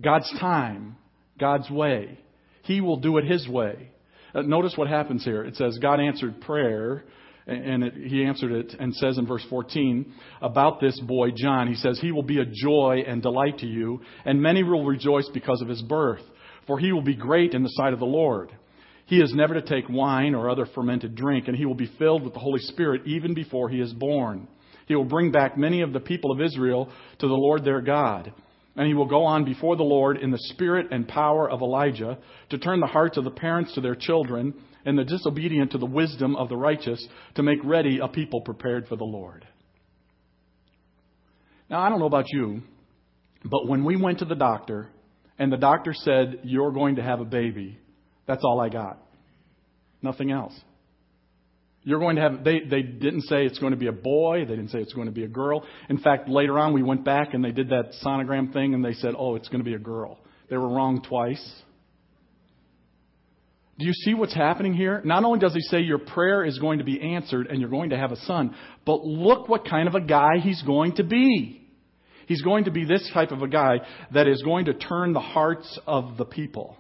God's 0.02 0.30
time, 0.40 0.98
God's 1.40 1.70
way. 1.70 2.20
He 2.64 2.82
will 2.82 2.98
do 2.98 3.18
it 3.18 3.26
His 3.26 3.48
way. 3.48 3.90
Uh, 4.34 4.42
notice 4.42 4.74
what 4.76 4.88
happens 4.88 5.24
here. 5.24 5.44
It 5.44 5.56
says 5.56 5.78
God 5.82 6.00
answered 6.00 6.42
prayer, 6.42 7.06
and 7.48 7.84
it, 7.84 7.94
He 7.94 8.24
answered 8.24 8.52
it 8.52 8.76
and 8.80 8.94
says 8.96 9.18
in 9.18 9.26
verse 9.26 9.46
14 9.50 10.14
about 10.42 10.82
this 10.82 11.00
boy, 11.00 11.32
John, 11.32 11.68
He 11.68 11.76
says, 11.76 12.00
He 12.00 12.12
will 12.12 12.24
be 12.24 12.40
a 12.40 12.46
joy 12.46 13.04
and 13.08 13.22
delight 13.22 13.60
to 13.60 13.68
you, 13.68 14.02
and 14.26 14.42
many 14.42 14.64
will 14.64 14.84
rejoice 14.84 15.30
because 15.34 15.62
of 15.62 15.70
His 15.70 15.82
birth, 15.82 16.24
for 16.68 16.80
He 16.80 16.92
will 16.92 17.04
be 17.04 17.16
great 17.16 17.54
in 17.54 17.64
the 17.64 17.70
sight 17.70 17.94
of 17.94 18.00
the 18.00 18.06
Lord. 18.06 18.52
He 19.08 19.20
is 19.20 19.34
never 19.36 19.54
to 19.54 19.62
take 19.62 19.88
wine 19.88 20.34
or 20.34 20.50
other 20.50 20.66
fermented 20.66 21.16
drink, 21.16 21.48
and 21.48 21.56
he 21.56 21.68
will 21.68 21.76
be 21.76 21.92
filled 22.00 22.24
with 22.24 22.34
the 22.34 22.40
Holy 22.40 22.60
Spirit 22.62 23.04
even 23.06 23.36
before 23.36 23.70
he 23.70 23.80
is 23.80 23.94
born. 23.94 24.48
He 24.88 24.96
will 24.96 25.06
bring 25.06 25.32
back 25.32 25.58
many 25.58 25.82
of 25.82 25.94
the 25.94 26.00
people 26.00 26.32
of 26.32 26.42
Israel 26.42 26.90
to 27.20 27.28
the 27.28 27.34
Lord 27.36 27.64
their 27.64 27.82
God 27.82 28.34
and 28.76 28.88
he 28.88 28.94
will 28.94 29.06
go 29.06 29.24
on 29.24 29.46
before 29.46 29.76
the 29.76 29.84
Lord 29.84 30.18
in 30.18 30.32
the 30.32 30.40
spirit 30.40 30.88
and 30.92 31.08
power 31.08 31.50
of 31.50 31.62
Elijah 31.62 32.18
to 32.50 32.58
turn 32.58 32.80
the 32.80 32.88
hearts 32.88 33.18
of 33.18 33.24
the 33.24 33.32
parents 33.32 33.74
to 33.76 33.82
their 33.82 33.96
children 33.96 34.54
and 34.86 34.98
the 34.98 35.04
disobedient 35.04 35.72
to 35.72 35.78
the 35.78 35.86
wisdom 35.86 36.36
of 36.36 36.50
the 36.50 36.58
righteous 36.58 37.06
to 37.36 37.44
make 37.44 37.60
ready 37.64 38.00
a 38.00 38.08
people 38.08 38.42
prepared 38.42 38.88
for 38.88 38.96
the 38.96 39.04
Lord. 39.04 39.48
Now, 41.70 41.82
I 41.82 41.90
don't 41.90 42.00
know 42.00 42.06
about 42.06 42.32
you, 42.32 42.62
but 43.44 43.68
when 43.68 43.84
we 43.84 43.96
went 43.96 44.20
to 44.20 44.26
the 44.26 44.36
doctor 44.36 44.90
and 45.40 45.52
the 45.52 45.58
doctor 45.58 45.94
said, 45.94 46.42
You're 46.44 46.72
going 46.72 46.98
to 46.98 47.04
have 47.04 47.20
a 47.20 47.26
baby, 47.26 47.80
that's 48.28 48.44
all 48.44 48.60
I 48.60 48.70
got. 48.70 49.00
Nothing 50.02 50.32
else. 50.32 50.54
You're 51.86 52.00
going 52.00 52.16
to 52.16 52.22
have, 52.24 52.44
they, 52.44 52.62
they 52.62 52.82
didn't 52.82 53.22
say 53.22 53.46
it's 53.46 53.60
going 53.60 53.72
to 53.72 53.78
be 53.78 53.86
a 53.88 53.94
boy. 53.94 54.40
They 54.40 54.56
didn't 54.56 54.70
say 54.70 54.80
it's 54.80 54.94
going 54.94 55.06
to 55.06 55.14
be 55.14 55.24
a 55.24 55.28
girl. 55.28 55.64
In 55.88 56.00
fact, 56.00 56.28
later 56.28 56.58
on, 56.58 56.74
we 56.74 56.82
went 56.82 57.06
back 57.06 57.36
and 57.36 57.46
they 57.46 57.52
did 57.52 57.70
that 57.70 57.94
sonogram 58.04 58.52
thing 58.52 58.74
and 58.74 58.84
they 58.84 58.94
said, 58.94 59.14
oh, 59.18 59.36
it's 59.36 59.48
going 59.50 59.64
to 59.64 59.70
be 59.70 59.76
a 59.76 59.80
girl. 59.80 60.20
They 60.50 60.58
were 60.58 60.68
wrong 60.68 61.04
twice. 61.08 61.62
Do 63.78 63.86
you 63.86 63.94
see 63.94 64.16
what's 64.16 64.34
happening 64.34 64.74
here? 64.74 65.02
Not 65.06 65.24
only 65.26 65.38
does 65.38 65.54
he 65.54 65.62
say 65.62 65.82
your 65.82 66.00
prayer 66.00 66.44
is 66.44 66.58
going 66.58 66.80
to 66.80 66.86
be 66.86 67.00
answered 67.00 67.48
and 67.48 67.60
you're 67.60 67.70
going 67.70 67.92
to 67.92 67.98
have 67.98 68.12
a 68.12 68.18
son, 68.22 68.56
but 68.84 69.04
look 69.04 69.48
what 69.48 69.68
kind 69.68 69.88
of 69.88 69.94
a 69.94 70.02
guy 70.02 70.40
he's 70.42 70.64
going 70.64 70.96
to 70.96 71.04
be. 71.04 71.62
He's 72.26 72.42
going 72.42 72.64
to 72.64 72.72
be 72.72 72.86
this 72.86 73.08
type 73.14 73.32
of 73.32 73.44
a 73.44 73.48
guy 73.48 73.82
that 74.12 74.28
is 74.28 74.42
going 74.42 74.66
to 74.66 74.74
turn 74.74 75.14
the 75.14 75.20
hearts 75.20 75.80
of 75.86 76.18
the 76.18 76.26
people. 76.26 76.78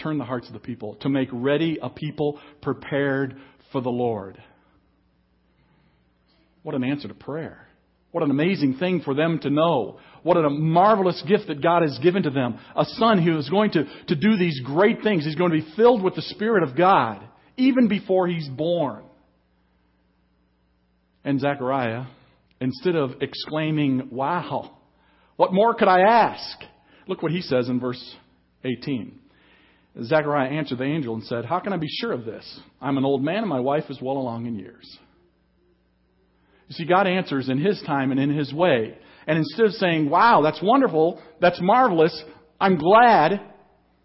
Turn 0.00 0.18
the 0.18 0.24
hearts 0.24 0.46
of 0.46 0.52
the 0.52 0.60
people 0.60 0.94
to 1.00 1.08
make 1.08 1.28
ready 1.32 1.78
a 1.82 1.90
people 1.90 2.38
prepared 2.62 3.36
for 3.72 3.80
the 3.80 3.90
Lord. 3.90 4.42
What 6.62 6.74
an 6.74 6.84
answer 6.84 7.08
to 7.08 7.14
prayer. 7.14 7.66
What 8.12 8.24
an 8.24 8.30
amazing 8.30 8.76
thing 8.78 9.02
for 9.02 9.14
them 9.14 9.38
to 9.40 9.50
know. 9.50 10.00
What 10.22 10.36
a 10.36 10.50
marvelous 10.50 11.22
gift 11.26 11.46
that 11.46 11.62
God 11.62 11.82
has 11.82 11.98
given 12.02 12.24
to 12.24 12.30
them. 12.30 12.58
A 12.76 12.84
son 12.84 13.22
who 13.22 13.38
is 13.38 13.48
going 13.48 13.70
to, 13.72 13.84
to 14.08 14.16
do 14.16 14.36
these 14.36 14.60
great 14.64 15.02
things. 15.02 15.24
He's 15.24 15.36
going 15.36 15.52
to 15.52 15.60
be 15.60 15.74
filled 15.76 16.02
with 16.02 16.16
the 16.16 16.22
Spirit 16.22 16.64
of 16.68 16.76
God 16.76 17.22
even 17.56 17.88
before 17.88 18.26
he's 18.26 18.48
born. 18.48 19.04
And 21.24 21.38
Zechariah, 21.40 22.06
instead 22.60 22.96
of 22.96 23.12
exclaiming, 23.20 24.08
Wow, 24.10 24.78
what 25.36 25.52
more 25.52 25.74
could 25.74 25.88
I 25.88 26.00
ask? 26.00 26.58
Look 27.06 27.22
what 27.22 27.32
he 27.32 27.42
says 27.42 27.68
in 27.68 27.78
verse 27.78 28.16
18. 28.64 29.18
Zechariah 30.02 30.50
answered 30.50 30.78
the 30.78 30.84
angel 30.84 31.14
and 31.14 31.24
said, 31.24 31.44
How 31.44 31.60
can 31.60 31.72
I 31.72 31.76
be 31.76 31.88
sure 31.88 32.12
of 32.12 32.24
this? 32.24 32.60
I'm 32.80 32.96
an 32.96 33.04
old 33.04 33.22
man 33.22 33.38
and 33.38 33.48
my 33.48 33.60
wife 33.60 33.84
is 33.88 34.00
well 34.00 34.16
along 34.16 34.46
in 34.46 34.58
years. 34.58 34.98
You 36.68 36.74
see, 36.74 36.86
God 36.86 37.06
answers 37.06 37.48
in 37.48 37.58
His 37.58 37.82
time 37.82 38.12
and 38.12 38.20
in 38.20 38.30
His 38.30 38.52
way. 38.52 38.96
And 39.26 39.38
instead 39.38 39.66
of 39.66 39.72
saying, 39.72 40.08
Wow, 40.08 40.42
that's 40.42 40.62
wonderful, 40.62 41.20
that's 41.40 41.60
marvelous, 41.60 42.24
I'm 42.60 42.78
glad, 42.78 43.40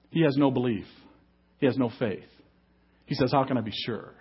he 0.09 0.21
has 0.21 0.35
no 0.37 0.49
belief. 0.49 0.85
He 1.57 1.65
has 1.65 1.77
no 1.77 1.91
faith. 1.99 2.23
He 3.05 3.15
says, 3.15 3.31
How 3.31 3.43
can 3.43 3.57
I 3.57 3.61
be 3.61 3.73
sure? 3.85 4.13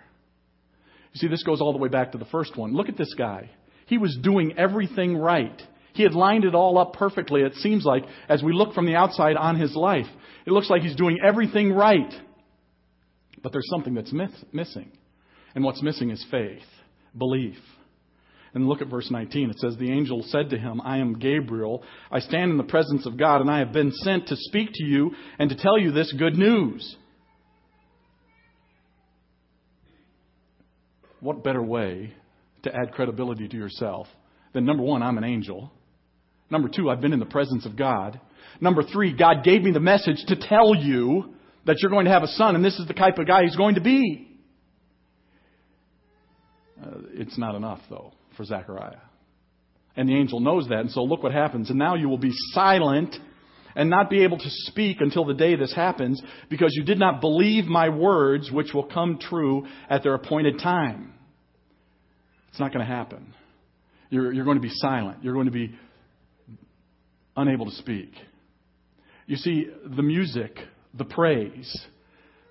You 1.13 1.19
see, 1.19 1.27
this 1.27 1.43
goes 1.43 1.61
all 1.61 1.71
the 1.71 1.79
way 1.79 1.89
back 1.89 2.11
to 2.11 2.17
the 2.17 2.25
first 2.25 2.57
one. 2.57 2.73
Look 2.73 2.89
at 2.89 2.97
this 2.97 3.13
guy. 3.13 3.49
He 3.87 3.97
was 3.97 4.17
doing 4.21 4.57
everything 4.57 5.17
right. 5.17 5.61
He 5.93 6.03
had 6.03 6.13
lined 6.13 6.43
it 6.43 6.53
all 6.53 6.77
up 6.77 6.93
perfectly, 6.93 7.41
it 7.41 7.53
seems 7.55 7.85
like, 7.85 8.03
as 8.27 8.43
we 8.43 8.51
look 8.51 8.73
from 8.73 8.85
the 8.85 8.95
outside 8.95 9.37
on 9.37 9.57
his 9.57 9.73
life. 9.75 10.07
It 10.45 10.51
looks 10.51 10.69
like 10.69 10.81
he's 10.81 10.95
doing 10.95 11.17
everything 11.23 11.73
right. 11.73 12.13
But 13.41 13.51
there's 13.51 13.69
something 13.69 13.93
that's 13.93 14.11
miss- 14.11 14.45
missing. 14.51 14.91
And 15.53 15.63
what's 15.63 15.81
missing 15.81 16.09
is 16.09 16.25
faith, 16.29 16.65
belief. 17.17 17.57
And 18.53 18.67
look 18.67 18.81
at 18.81 18.87
verse 18.87 19.11
19. 19.11 19.49
It 19.49 19.59
says, 19.59 19.75
The 19.77 19.91
angel 19.91 20.23
said 20.29 20.49
to 20.51 20.57
him, 20.57 20.81
I 20.81 20.97
am 20.97 21.19
Gabriel. 21.19 21.83
I 22.09 22.19
stand 22.19 22.51
in 22.51 22.57
the 22.57 22.63
presence 22.63 23.05
of 23.05 23.17
God, 23.17 23.41
and 23.41 23.51
I 23.51 23.59
have 23.59 23.73
been 23.73 23.91
sent 23.91 24.27
to 24.27 24.35
speak 24.37 24.69
to 24.73 24.85
you 24.85 25.11
and 25.37 25.49
to 25.49 25.57
tell 25.57 25.77
you 25.77 25.91
this 25.91 26.13
good 26.13 26.37
news. 26.37 26.95
What 31.19 31.43
better 31.43 31.61
way 31.61 32.13
to 32.63 32.73
add 32.73 32.93
credibility 32.93 33.47
to 33.47 33.57
yourself 33.57 34.07
than 34.53 34.65
number 34.65 34.83
one, 34.83 35.03
I'm 35.03 35.17
an 35.17 35.23
angel. 35.23 35.71
Number 36.49 36.69
two, 36.69 36.89
I've 36.89 37.01
been 37.01 37.13
in 37.13 37.19
the 37.19 37.25
presence 37.25 37.65
of 37.65 37.75
God. 37.75 38.19
Number 38.61 38.83
three, 38.83 39.15
God 39.15 39.43
gave 39.43 39.61
me 39.63 39.71
the 39.71 39.79
message 39.79 40.23
to 40.27 40.35
tell 40.35 40.75
you 40.75 41.33
that 41.65 41.77
you're 41.81 41.91
going 41.91 42.05
to 42.05 42.11
have 42.11 42.23
a 42.23 42.27
son, 42.27 42.55
and 42.55 42.63
this 42.63 42.79
is 42.79 42.87
the 42.87 42.93
type 42.93 43.17
of 43.17 43.27
guy 43.27 43.43
he's 43.43 43.55
going 43.55 43.75
to 43.75 43.81
be. 43.81 44.27
Uh, 46.81 46.99
it's 47.13 47.37
not 47.37 47.55
enough, 47.55 47.79
though 47.89 48.13
for 48.35 48.43
Zechariah. 48.43 48.97
And 49.95 50.09
the 50.09 50.15
angel 50.15 50.39
knows 50.39 50.67
that. 50.69 50.79
And 50.79 50.91
so 50.91 51.03
look 51.03 51.23
what 51.23 51.31
happens. 51.31 51.69
And 51.69 51.79
now 51.79 51.95
you 51.95 52.09
will 52.09 52.17
be 52.17 52.33
silent 52.51 53.15
and 53.75 53.89
not 53.89 54.09
be 54.09 54.23
able 54.23 54.37
to 54.37 54.49
speak 54.49 54.97
until 54.99 55.25
the 55.25 55.33
day 55.33 55.55
this 55.55 55.73
happens 55.73 56.21
because 56.49 56.73
you 56.73 56.83
did 56.83 56.99
not 56.99 57.21
believe 57.21 57.65
my 57.65 57.89
words, 57.89 58.51
which 58.51 58.73
will 58.73 58.85
come 58.85 59.19
true 59.19 59.65
at 59.89 60.03
their 60.03 60.13
appointed 60.13 60.59
time. 60.59 61.13
It's 62.49 62.59
not 62.59 62.73
going 62.73 62.85
to 62.85 62.91
happen. 62.91 63.33
You're, 64.09 64.31
you're 64.31 64.45
going 64.45 64.57
to 64.57 64.61
be 64.61 64.71
silent. 64.73 65.23
You're 65.23 65.33
going 65.33 65.47
to 65.47 65.51
be 65.51 65.75
unable 67.35 67.65
to 67.65 67.75
speak. 67.75 68.11
You 69.27 69.37
see, 69.37 69.67
the 69.95 70.03
music, 70.03 70.57
the 70.93 71.05
praise, 71.05 71.75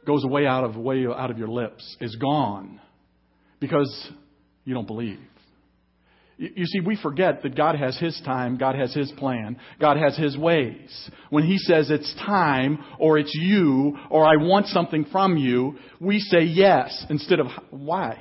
goes 0.06 0.24
away 0.24 0.46
out 0.46 0.64
of 0.64 0.76
way 0.76 1.06
out 1.06 1.30
of 1.30 1.38
your 1.38 1.48
lips, 1.48 1.96
is 2.00 2.14
gone 2.16 2.80
because 3.60 4.10
you 4.64 4.74
don't 4.74 4.86
believe. 4.86 5.20
You 6.36 6.66
see, 6.66 6.80
we 6.80 6.96
forget 6.96 7.42
that 7.42 7.56
God 7.56 7.76
has 7.76 7.96
His 7.96 8.20
time, 8.24 8.56
God 8.56 8.74
has 8.74 8.92
His 8.92 9.10
plan, 9.12 9.56
God 9.80 9.96
has 9.96 10.16
His 10.16 10.36
ways. 10.36 11.10
When 11.30 11.44
He 11.44 11.58
says 11.58 11.90
it's 11.90 12.12
time, 12.26 12.84
or 12.98 13.18
it's 13.18 13.32
you, 13.34 13.96
or 14.10 14.24
I 14.24 14.36
want 14.36 14.66
something 14.66 15.06
from 15.12 15.36
you, 15.36 15.76
we 16.00 16.18
say 16.18 16.42
yes 16.42 17.06
instead 17.08 17.38
of 17.38 17.46
why. 17.70 18.20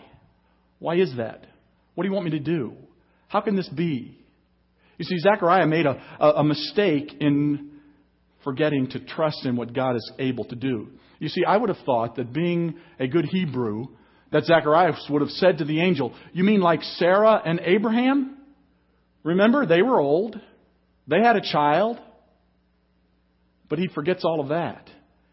Why 0.77 0.97
is 0.97 1.15
that? 1.17 1.45
What 1.95 2.03
do 2.03 2.07
you 2.07 2.13
want 2.13 2.25
me 2.25 2.31
to 2.31 2.39
do? 2.39 2.73
How 3.29 3.41
can 3.41 3.55
this 3.55 3.69
be? 3.69 4.19
You 4.97 5.05
see, 5.05 5.17
Zechariah 5.19 5.67
made 5.67 5.85
a, 5.85 5.99
a, 6.19 6.43
mistake 6.43 7.15
in 7.19 7.71
forgetting 8.43 8.89
to 8.91 8.99
trust 8.99 9.45
in 9.45 9.55
what 9.55 9.73
God 9.73 9.95
is 9.95 10.11
able 10.19 10.45
to 10.45 10.55
do. 10.55 10.89
You 11.19 11.29
see, 11.29 11.43
I 11.47 11.57
would 11.57 11.69
have 11.69 11.83
thought 11.85 12.15
that 12.17 12.33
being 12.33 12.75
a 12.99 13.07
good 13.07 13.25
Hebrew, 13.25 13.85
that 14.31 14.45
Zacharias 14.45 15.05
would 15.09 15.21
have 15.21 15.31
said 15.31 15.59
to 15.59 15.65
the 15.65 15.81
angel, 15.81 16.13
You 16.33 16.43
mean 16.43 16.61
like 16.61 16.81
Sarah 16.83 17.41
and 17.43 17.59
Abraham? 17.63 18.37
Remember, 19.23 19.65
they 19.65 19.81
were 19.81 19.99
old. 19.99 20.39
They 21.07 21.21
had 21.21 21.35
a 21.35 21.41
child. 21.41 21.99
But 23.69 23.79
he 23.79 23.87
forgets 23.87 24.23
all 24.23 24.41
of 24.41 24.49
that 24.49 24.89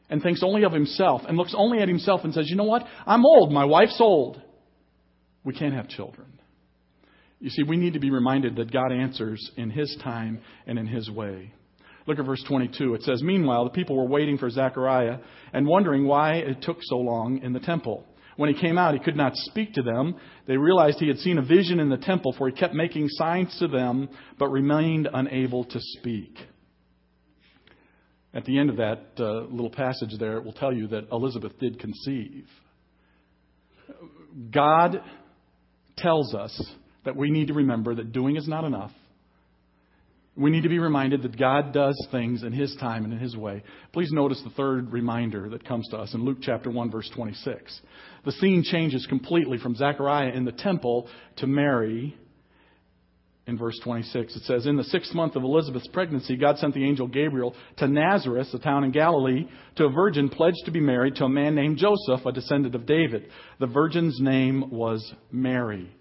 and 0.09 0.23
thinks 0.23 0.43
only 0.43 0.64
of 0.64 0.73
himself 0.73 1.23
and 1.29 1.37
looks 1.37 1.55
only 1.57 1.81
at 1.81 1.88
himself 1.88 2.23
and 2.25 2.33
says, 2.33 2.49
You 2.49 2.57
know 2.57 2.64
what? 2.64 2.85
I'm 3.07 3.25
old. 3.25 3.52
My 3.52 3.64
wife's 3.64 4.00
old. 4.00 4.40
We 5.45 5.55
can't 5.55 5.75
have 5.75 5.88
children. 5.88 6.40
You 7.41 7.51
see, 7.51 7.63
we 7.63 7.77
need 7.77 7.95
to 7.95 8.01
be 8.01 8.11
reminded 8.11 8.57
that 8.57 8.71
God 8.71 8.93
answers 8.93 9.51
in 9.57 9.71
His 9.71 9.97
time 10.03 10.41
and 10.67 10.79
in 10.79 10.87
His 10.87 11.11
way. 11.11 11.53
Look 12.07 12.19
at 12.19 12.27
verse 12.27 12.45
22. 12.47 12.95
It 12.95 13.03
says, 13.03 13.23
Meanwhile, 13.23 13.65
the 13.65 13.71
people 13.71 13.97
were 13.97 14.09
waiting 14.09 14.37
for 14.39 14.51
Zechariah 14.51 15.19
and 15.53 15.67
wondering 15.67 16.07
why 16.07 16.35
it 16.35 16.63
took 16.63 16.79
so 16.83 16.97
long 16.97 17.41
in 17.43 17.53
the 17.53 17.61
temple. 17.61 18.05
When 18.37 18.53
he 18.53 18.61
came 18.61 18.79
out, 18.79 18.95
he 18.95 19.01
could 19.01 19.17
not 19.17 19.37
speak 19.37 19.75
to 19.75 19.83
them. 19.83 20.17
They 20.47 20.57
realized 20.57 20.99
he 20.99 21.09
had 21.09 21.19
seen 21.19 21.39
a 21.39 21.43
vision 21.43 21.79
in 21.79 21.91
the 21.91 21.99
temple, 21.99 22.35
for 22.39 22.49
he 22.49 22.55
kept 22.55 22.75
making 22.75 23.09
signs 23.11 23.55
to 23.59 23.69
them, 23.69 24.09
but 24.39 24.49
remained 24.49 25.09
unable 25.13 25.65
to 25.65 25.79
speak. 25.79 26.39
At 28.33 28.45
the 28.45 28.59
end 28.59 28.71
of 28.71 28.77
that 28.77 29.01
uh, 29.19 29.43
little 29.43 29.71
passage 29.71 30.13
there, 30.19 30.39
it 30.39 30.45
will 30.45 30.53
tell 30.53 30.73
you 30.73 30.87
that 30.89 31.09
Elizabeth 31.11 31.59
did 31.59 31.79
conceive. 31.81 32.47
God 34.51 35.03
tells 35.97 36.35
us 36.35 36.75
that 37.04 37.16
we 37.16 37.30
need 37.30 37.49
to 37.49 37.54
remember 37.54 37.95
that 37.95 38.12
doing 38.12 38.37
is 38.37 38.49
not 38.49 38.64
enough, 38.64 38.92
we 40.37 40.50
need 40.50 40.62
to 40.62 40.69
be 40.69 40.78
reminded 40.78 41.23
that 41.23 41.38
God 41.38 41.73
does 41.73 41.97
things 42.11 42.42
in 42.42 42.52
His 42.52 42.75
time 42.80 43.04
and 43.04 43.12
in 43.12 43.19
His 43.19 43.37
way. 43.37 43.62
Please 43.92 44.11
notice 44.12 44.40
the 44.42 44.50
third 44.50 44.92
reminder 44.92 45.49
that 45.50 45.66
comes 45.66 45.88
to 45.88 45.99
us 45.99 46.14
in 46.14 46.25
Luke 46.25 46.38
chapter 46.40 46.71
1, 46.71 46.90
verse 46.90 47.11
26. 47.14 47.80
The 48.25 48.33
scene 48.33 48.62
changes 48.62 49.07
completely 49.07 49.59
from 49.59 49.75
Zechariah 49.75 50.30
in 50.30 50.45
the 50.45 50.52
temple 50.52 51.09
to 51.37 51.47
Mary 51.47 52.16
in 53.47 53.59
verse 53.59 53.78
26. 53.83 54.37
It 54.37 54.42
says, 54.45 54.66
In 54.66 54.76
the 54.76 54.85
sixth 54.85 55.12
month 55.12 55.35
of 55.35 55.42
Elizabeth's 55.42 55.88
pregnancy, 55.88 56.37
God 56.37 56.59
sent 56.59 56.73
the 56.73 56.85
angel 56.85 57.09
Gabriel 57.09 57.54
to 57.78 57.88
Nazareth, 57.88 58.49
a 58.54 58.59
town 58.59 58.85
in 58.85 58.92
Galilee, 58.92 59.47
to 59.76 59.87
a 59.87 59.90
virgin 59.90 60.28
pledged 60.28 60.64
to 60.64 60.71
be 60.71 60.80
married 60.80 61.16
to 61.16 61.25
a 61.25 61.28
man 61.28 61.54
named 61.54 61.78
Joseph, 61.78 62.25
a 62.25 62.33
descendant 62.33 62.75
of 62.75 62.87
David. 62.87 63.28
The 63.59 63.66
virgin's 63.66 64.21
name 64.21 64.71
was 64.71 65.12
Mary. 65.33 65.95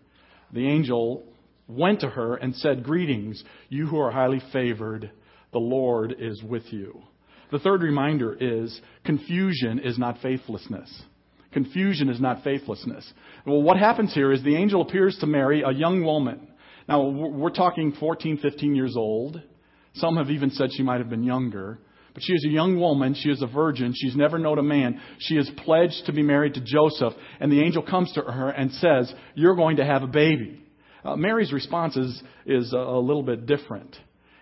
The 0.54 0.68
angel 0.68 1.24
went 1.68 2.02
to 2.02 2.10
her 2.10 2.36
and 2.36 2.56
said, 2.56 2.84
Greetings, 2.84 3.44
you 3.70 3.88
who 3.88 4.00
are 4.00 4.12
highly 4.12 4.42
favored, 4.52 5.12
the 5.52 5.60
Lord 5.60 6.16
is 6.18 6.42
with 6.44 6.72
you. 6.72 7.02
The 7.52 7.60
third 7.60 7.82
reminder 7.82 8.36
is 8.40 8.80
confusion 9.06 9.80
is 9.80 9.98
not 9.98 10.22
faithlessness. 10.22 11.04
Confusion 11.52 12.10
is 12.10 12.20
not 12.20 12.44
faithlessness. 12.44 13.12
Well, 13.46 13.62
what 13.62 13.78
happens 13.78 14.14
here 14.14 14.32
is 14.32 14.44
the 14.44 14.56
angel 14.56 14.82
appears 14.82 15.18
to 15.20 15.28
Mary, 15.28 15.64
a 15.64 15.72
young 15.72 16.04
woman. 16.04 16.48
Now, 16.88 17.08
we're 17.10 17.50
talking 17.50 17.94
14, 18.00 18.38
15 18.38 18.76
years 18.76 18.96
old. 18.96 19.42
Some 19.94 20.18
have 20.18 20.30
even 20.30 20.52
said 20.52 20.70
she 20.72 20.84
might 20.84 21.00
have 21.00 21.10
been 21.10 21.24
younger. 21.24 21.80
She 22.22 22.34
is 22.34 22.46
a 22.46 22.50
young 22.50 22.80
woman. 22.80 23.14
She 23.14 23.30
is 23.30 23.42
a 23.42 23.48
virgin. 23.48 23.94
She's 23.96 24.16
never 24.16 24.38
known 24.38 24.60
a 24.60 24.64
man. 24.64 25.02
She 25.20 25.36
is 25.36 25.50
pledged 25.58 26.06
to 26.06 26.14
be 26.14 26.24
married 26.24 26.56
to 26.56 26.62
Joseph. 26.62 27.14
And 27.40 27.52
the 27.52 27.62
angel 27.62 27.84
comes 27.84 28.12
to 28.14 28.22
her 28.22 28.50
and 28.50 28.72
says, 28.74 29.14
You're 29.36 29.56
going 29.56 29.78
to 29.78 29.86
have 29.86 30.04
a 30.04 30.08
baby. 30.08 30.64
Uh, 31.04 31.16
Mary's 31.16 31.54
response 31.54 31.96
is, 31.96 32.22
is 32.46 32.74
a 32.74 32.78
little 32.78 33.24
bit 33.24 33.46
different. 33.46 33.96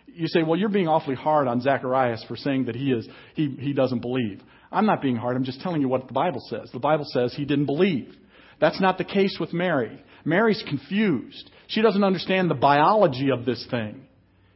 You 0.08 0.28
say, 0.28 0.42
well, 0.42 0.58
you're 0.58 0.70
being 0.70 0.88
awfully 0.88 1.16
hard 1.16 1.48
on 1.48 1.62
Zacharias 1.62 2.26
for 2.28 2.36
saying 2.36 2.66
that 2.66 2.76
he, 2.76 2.92
is, 2.92 3.08
he, 3.36 3.56
he 3.60 3.74
doesn't 3.74 4.00
believe. 4.00 4.42
I'm 4.72 4.86
not 4.86 5.02
being 5.02 5.16
hard. 5.16 5.36
I'm 5.36 5.44
just 5.44 5.62
telling 5.62 5.82
you 5.82 5.88
what 5.88 6.08
the 6.08 6.14
Bible 6.14 6.42
says. 6.50 6.70
The 6.74 6.80
Bible 6.80 7.06
says 7.08 7.34
he 7.36 7.46
didn't 7.46 7.68
believe. 7.68 8.14
That's 8.60 8.82
not 8.82 8.98
the 8.98 9.04
case 9.04 9.38
with 9.40 9.54
Mary. 9.54 10.04
Mary's 10.26 10.64
confused. 10.68 11.52
She 11.68 11.82
doesn't 11.82 12.04
understand 12.04 12.50
the 12.50 12.56
biology 12.56 13.30
of 13.30 13.46
this 13.46 13.66
thing. 13.70 14.08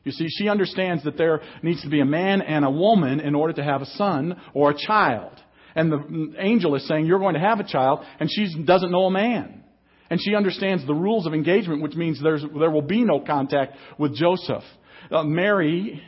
You 0.03 0.11
see, 0.11 0.27
she 0.29 0.49
understands 0.49 1.03
that 1.03 1.17
there 1.17 1.41
needs 1.61 1.83
to 1.83 1.89
be 1.89 1.99
a 1.99 2.05
man 2.05 2.41
and 2.41 2.65
a 2.65 2.71
woman 2.71 3.19
in 3.19 3.35
order 3.35 3.53
to 3.53 3.63
have 3.63 3.81
a 3.81 3.85
son 3.85 4.39
or 4.53 4.71
a 4.71 4.77
child. 4.77 5.33
And 5.75 5.91
the 5.91 6.33
angel 6.39 6.75
is 6.75 6.87
saying, 6.87 7.05
You're 7.05 7.19
going 7.19 7.35
to 7.35 7.39
have 7.39 7.59
a 7.59 7.63
child, 7.63 8.03
and 8.19 8.29
she 8.31 8.63
doesn't 8.63 8.91
know 8.91 9.05
a 9.05 9.11
man. 9.11 9.63
And 10.09 10.19
she 10.21 10.35
understands 10.35 10.85
the 10.85 10.93
rules 10.93 11.25
of 11.25 11.33
engagement, 11.33 11.81
which 11.81 11.95
means 11.95 12.21
there's, 12.21 12.43
there 12.59 12.69
will 12.69 12.81
be 12.81 13.05
no 13.05 13.21
contact 13.21 13.77
with 13.97 14.13
Joseph. 14.13 14.63
Uh, 15.09 15.23
Mary, 15.23 16.03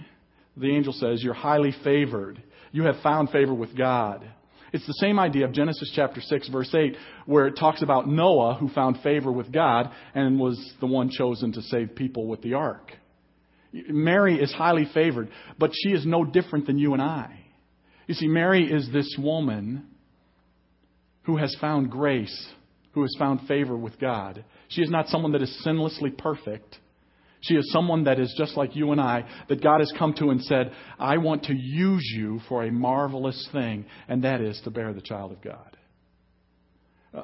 the 0.57 0.75
angel 0.75 0.91
says, 0.91 1.23
you're 1.23 1.33
highly 1.33 1.73
favored. 1.83 2.43
You 2.73 2.83
have 2.83 2.97
found 3.01 3.29
favor 3.29 3.53
with 3.53 3.77
God. 3.77 4.29
It's 4.73 4.85
the 4.87 4.93
same 4.93 5.19
idea 5.19 5.45
of 5.45 5.53
Genesis 5.53 5.91
chapter 5.95 6.19
6, 6.19 6.49
verse 6.49 6.73
8, 6.73 6.97
where 7.27 7.47
it 7.47 7.55
talks 7.55 7.81
about 7.81 8.09
Noah 8.09 8.55
who 8.55 8.67
found 8.69 8.97
favor 9.03 9.31
with 9.31 9.51
God 9.51 9.91
and 10.15 10.39
was 10.39 10.73
the 10.79 10.87
one 10.87 11.09
chosen 11.09 11.53
to 11.53 11.61
save 11.61 11.95
people 11.95 12.27
with 12.27 12.41
the 12.41 12.55
ark. 12.55 12.91
Mary 13.73 14.39
is 14.39 14.53
highly 14.53 14.87
favored, 14.93 15.29
but 15.57 15.71
she 15.73 15.89
is 15.89 16.05
no 16.05 16.23
different 16.23 16.67
than 16.67 16.77
you 16.77 16.93
and 16.93 17.01
I. 17.01 17.39
You 18.07 18.13
see, 18.13 18.27
Mary 18.27 18.71
is 18.71 18.89
this 18.91 19.15
woman 19.17 19.87
who 21.23 21.37
has 21.37 21.55
found 21.59 21.89
grace 21.89 22.53
who 22.93 23.01
has 23.01 23.15
found 23.19 23.47
favor 23.47 23.75
with 23.75 23.99
God. 23.99 24.45
She 24.69 24.81
is 24.81 24.89
not 24.89 25.07
someone 25.07 25.31
that 25.33 25.41
is 25.41 25.63
sinlessly 25.65 26.15
perfect. 26.15 26.77
She 27.41 27.55
is 27.55 27.69
someone 27.71 28.05
that 28.05 28.19
is 28.19 28.33
just 28.37 28.55
like 28.55 28.75
you 28.75 28.91
and 28.91 29.01
I, 29.01 29.25
that 29.49 29.61
God 29.61 29.79
has 29.79 29.91
come 29.97 30.13
to 30.19 30.29
and 30.29 30.41
said, 30.41 30.71
I 30.97 31.17
want 31.17 31.43
to 31.45 31.55
use 31.55 32.09
you 32.15 32.39
for 32.47 32.63
a 32.63 32.71
marvelous 32.71 33.49
thing, 33.51 33.85
and 34.07 34.23
that 34.23 34.41
is 34.41 34.61
to 34.63 34.71
bear 34.71 34.93
the 34.93 35.01
child 35.01 35.33
of 35.33 35.41
God. 35.41 35.77
Uh, 37.13 37.23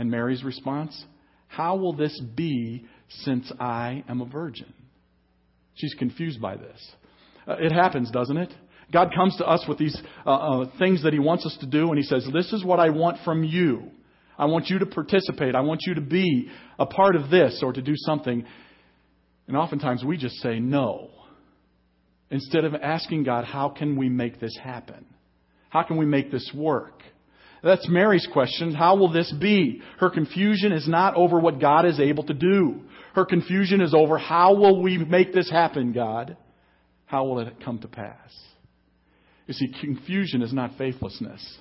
And 0.00 0.10
Mary's 0.10 0.42
response? 0.42 1.04
How 1.46 1.76
will 1.76 1.92
this 1.92 2.18
be 2.34 2.86
since 3.08 3.52
I 3.60 4.02
am 4.08 4.22
a 4.22 4.24
virgin? 4.24 4.72
She's 5.74 5.92
confused 5.92 6.40
by 6.40 6.56
this. 6.56 6.90
Uh, 7.46 7.56
it 7.60 7.70
happens, 7.70 8.10
doesn't 8.10 8.38
it? 8.38 8.50
God 8.90 9.12
comes 9.14 9.36
to 9.36 9.46
us 9.46 9.62
with 9.68 9.76
these 9.76 9.94
uh, 10.24 10.30
uh, 10.30 10.64
things 10.78 11.02
that 11.02 11.12
He 11.12 11.18
wants 11.18 11.44
us 11.44 11.54
to 11.60 11.66
do, 11.66 11.90
and 11.90 11.98
He 11.98 12.02
says, 12.02 12.26
This 12.32 12.50
is 12.54 12.64
what 12.64 12.80
I 12.80 12.88
want 12.88 13.18
from 13.26 13.44
you. 13.44 13.90
I 14.38 14.46
want 14.46 14.68
you 14.70 14.78
to 14.78 14.86
participate. 14.86 15.54
I 15.54 15.60
want 15.60 15.82
you 15.86 15.92
to 15.92 16.00
be 16.00 16.48
a 16.78 16.86
part 16.86 17.14
of 17.14 17.28
this 17.28 17.60
or 17.62 17.74
to 17.74 17.82
do 17.82 17.92
something. 17.94 18.46
And 19.48 19.56
oftentimes 19.56 20.02
we 20.02 20.16
just 20.16 20.36
say 20.36 20.60
no. 20.60 21.10
Instead 22.30 22.64
of 22.64 22.74
asking 22.74 23.24
God, 23.24 23.44
how 23.44 23.68
can 23.68 23.96
we 23.96 24.08
make 24.08 24.40
this 24.40 24.56
happen? 24.62 25.04
How 25.68 25.82
can 25.82 25.98
we 25.98 26.06
make 26.06 26.32
this 26.32 26.50
work? 26.54 27.02
That's 27.62 27.88
Mary's 27.88 28.26
question. 28.32 28.74
How 28.74 28.96
will 28.96 29.12
this 29.12 29.32
be? 29.32 29.82
Her 29.98 30.10
confusion 30.10 30.72
is 30.72 30.88
not 30.88 31.14
over 31.14 31.38
what 31.38 31.60
God 31.60 31.84
is 31.84 32.00
able 32.00 32.24
to 32.24 32.34
do. 32.34 32.82
Her 33.14 33.24
confusion 33.24 33.80
is 33.80 33.92
over 33.92 34.16
how 34.18 34.54
will 34.54 34.82
we 34.82 34.98
make 34.98 35.32
this 35.34 35.50
happen, 35.50 35.92
God? 35.92 36.36
How 37.06 37.24
will 37.24 37.40
it 37.40 37.62
come 37.64 37.80
to 37.80 37.88
pass? 37.88 38.30
You 39.46 39.54
see, 39.54 39.74
confusion 39.80 40.42
is 40.42 40.52
not 40.52 40.78
faithlessness. 40.78 41.58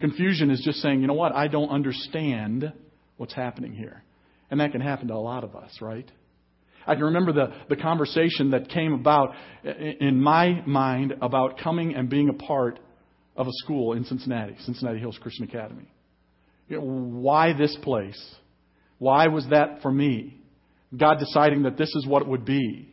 Confusion 0.00 0.50
is 0.50 0.62
just 0.64 0.78
saying, 0.78 1.00
you 1.00 1.08
know 1.08 1.14
what, 1.14 1.34
I 1.34 1.48
don't 1.48 1.70
understand 1.70 2.72
what's 3.16 3.34
happening 3.34 3.72
here. 3.72 4.04
And 4.50 4.60
that 4.60 4.72
can 4.72 4.80
happen 4.80 5.08
to 5.08 5.14
a 5.14 5.16
lot 5.16 5.44
of 5.44 5.56
us, 5.56 5.78
right? 5.80 6.08
I 6.86 6.94
can 6.94 7.04
remember 7.04 7.32
the, 7.32 7.52
the 7.68 7.76
conversation 7.76 8.52
that 8.52 8.70
came 8.70 8.94
about 8.94 9.34
in 10.00 10.20
my 10.22 10.62
mind 10.66 11.14
about 11.20 11.58
coming 11.58 11.94
and 11.94 12.08
being 12.08 12.28
a 12.28 12.32
part 12.32 12.78
of 13.38 13.46
a 13.46 13.52
school 13.64 13.94
in 13.94 14.04
Cincinnati, 14.04 14.56
Cincinnati 14.64 14.98
Hills 14.98 15.18
Christian 15.22 15.44
Academy. 15.44 15.88
You 16.68 16.78
know, 16.78 16.82
why 16.82 17.54
this 17.54 17.74
place? 17.82 18.20
Why 18.98 19.28
was 19.28 19.46
that 19.50 19.80
for 19.80 19.92
me? 19.92 20.34
God 20.94 21.18
deciding 21.20 21.62
that 21.62 21.78
this 21.78 21.94
is 21.94 22.06
what 22.06 22.22
it 22.22 22.28
would 22.28 22.44
be. 22.44 22.92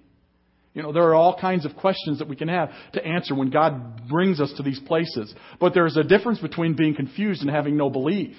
You 0.73 0.83
know, 0.83 0.91
there 0.91 1.03
are 1.03 1.15
all 1.15 1.39
kinds 1.39 1.65
of 1.65 1.75
questions 1.77 2.19
that 2.19 2.27
we 2.27 2.35
can 2.35 2.47
have 2.47 2.69
to 2.93 3.03
answer 3.03 3.33
when 3.33 3.49
God 3.49 4.07
brings 4.07 4.39
us 4.39 4.53
to 4.57 4.63
these 4.63 4.79
places. 4.81 5.33
But 5.59 5.73
there's 5.73 5.97
a 5.97 6.03
difference 6.03 6.39
between 6.39 6.75
being 6.75 6.95
confused 6.95 7.41
and 7.41 7.49
having 7.49 7.75
no 7.75 7.89
belief. 7.89 8.35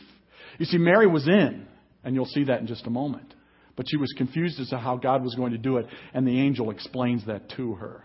You 0.58 0.66
see, 0.66 0.78
Mary 0.78 1.06
was 1.06 1.26
in, 1.26 1.66
and 2.04 2.14
you'll 2.14 2.26
see 2.26 2.44
that 2.44 2.60
in 2.60 2.66
just 2.66 2.86
a 2.86 2.90
moment. 2.90 3.34
But 3.74 3.86
she 3.88 3.96
was 3.96 4.12
confused 4.16 4.60
as 4.60 4.68
to 4.68 4.78
how 4.78 4.96
God 4.96 5.24
was 5.24 5.34
going 5.34 5.52
to 5.52 5.58
do 5.58 5.78
it, 5.78 5.86
and 6.14 6.26
the 6.26 6.40
angel 6.40 6.70
explains 6.70 7.26
that 7.26 7.50
to 7.56 7.74
her. 7.74 8.04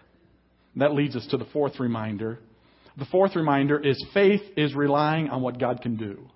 That 0.77 0.93
leads 0.93 1.15
us 1.15 1.27
to 1.31 1.37
the 1.37 1.45
fourth 1.45 1.79
reminder. 1.79 2.39
The 2.97 3.05
fourth 3.05 3.35
reminder 3.35 3.79
is 3.79 4.03
faith 4.13 4.41
is 4.57 4.75
relying 4.75 5.29
on 5.29 5.41
what 5.41 5.59
God 5.59 5.81
can 5.81 5.95
do. 5.95 6.29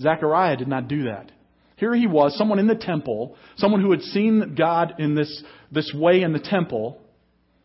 Zechariah 0.00 0.56
did 0.56 0.68
not 0.68 0.88
do 0.88 1.04
that. 1.04 1.30
Here 1.76 1.94
he 1.94 2.06
was, 2.06 2.36
someone 2.36 2.58
in 2.58 2.66
the 2.66 2.74
temple, 2.74 3.36
someone 3.56 3.80
who 3.80 3.90
had 3.90 4.02
seen 4.02 4.54
God 4.54 4.94
in 4.98 5.14
this, 5.14 5.42
this 5.72 5.90
way 5.94 6.22
in 6.22 6.32
the 6.32 6.38
temple, 6.38 7.00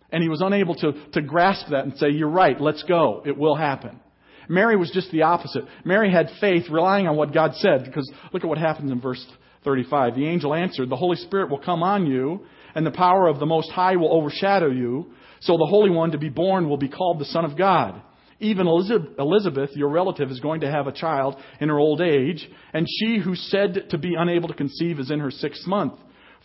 and 0.10 0.24
he 0.24 0.30
was 0.30 0.42
unable 0.42 0.76
to, 0.76 0.94
to 1.14 1.22
grasp 1.22 1.68
that 1.72 1.84
and 1.84 1.98
say, 1.98 2.10
You're 2.10 2.30
right, 2.30 2.60
let's 2.60 2.84
go. 2.84 3.22
It 3.26 3.38
will 3.38 3.56
happen. 3.56 4.00
Mary 4.48 4.78
was 4.78 4.92
just 4.92 5.12
the 5.12 5.24
opposite. 5.24 5.66
Mary 5.84 6.12
had 6.12 6.30
faith 6.40 6.70
relying 6.70 7.08
on 7.08 7.18
what 7.18 7.34
God 7.34 7.56
said, 7.56 7.84
because 7.84 8.10
look 8.32 8.44
at 8.44 8.48
what 8.48 8.58
happens 8.58 8.92
in 8.92 9.02
verse 9.02 9.26
35. 9.64 10.16
The 10.16 10.28
angel 10.28 10.54
answered, 10.54 10.90
The 10.90 10.96
Holy 10.96 11.18
Spirit 11.18 11.50
will 11.50 11.60
come 11.60 11.84
on 11.84 12.06
you, 12.06 12.46
and 12.76 12.86
the 12.86 12.92
power 12.92 13.28
of 13.28 13.40
the 13.40 13.46
Most 13.46 13.72
High 13.72 13.96
will 13.96 14.14
overshadow 14.14 14.70
you. 14.70 15.14
So 15.42 15.58
the 15.58 15.68
Holy 15.70 15.90
One 15.90 16.12
to 16.12 16.18
be 16.18 16.30
born 16.30 16.70
will 16.70 16.78
be 16.78 16.90
called 16.90 17.20
the 17.20 17.26
Son 17.26 17.46
of 17.46 17.58
God. 17.58 18.02
Even 18.40 18.68
Elizabeth, 18.68 19.72
your 19.76 19.90
relative, 19.90 20.30
is 20.30 20.40
going 20.42 20.62
to 20.62 20.72
have 20.72 20.88
a 20.88 20.92
child 20.92 21.36
in 21.62 21.70
her 21.70 21.80
old 21.80 22.02
age, 22.02 22.48
and 22.74 22.86
she 23.00 23.18
who 23.18 23.36
said 23.36 23.90
to 23.92 23.98
be 23.98 24.16
unable 24.18 24.50
to 24.50 24.54
conceive 24.54 25.00
is 25.00 25.10
in 25.10 25.20
her 25.20 25.32
sixth 25.32 25.66
month, 25.66 25.94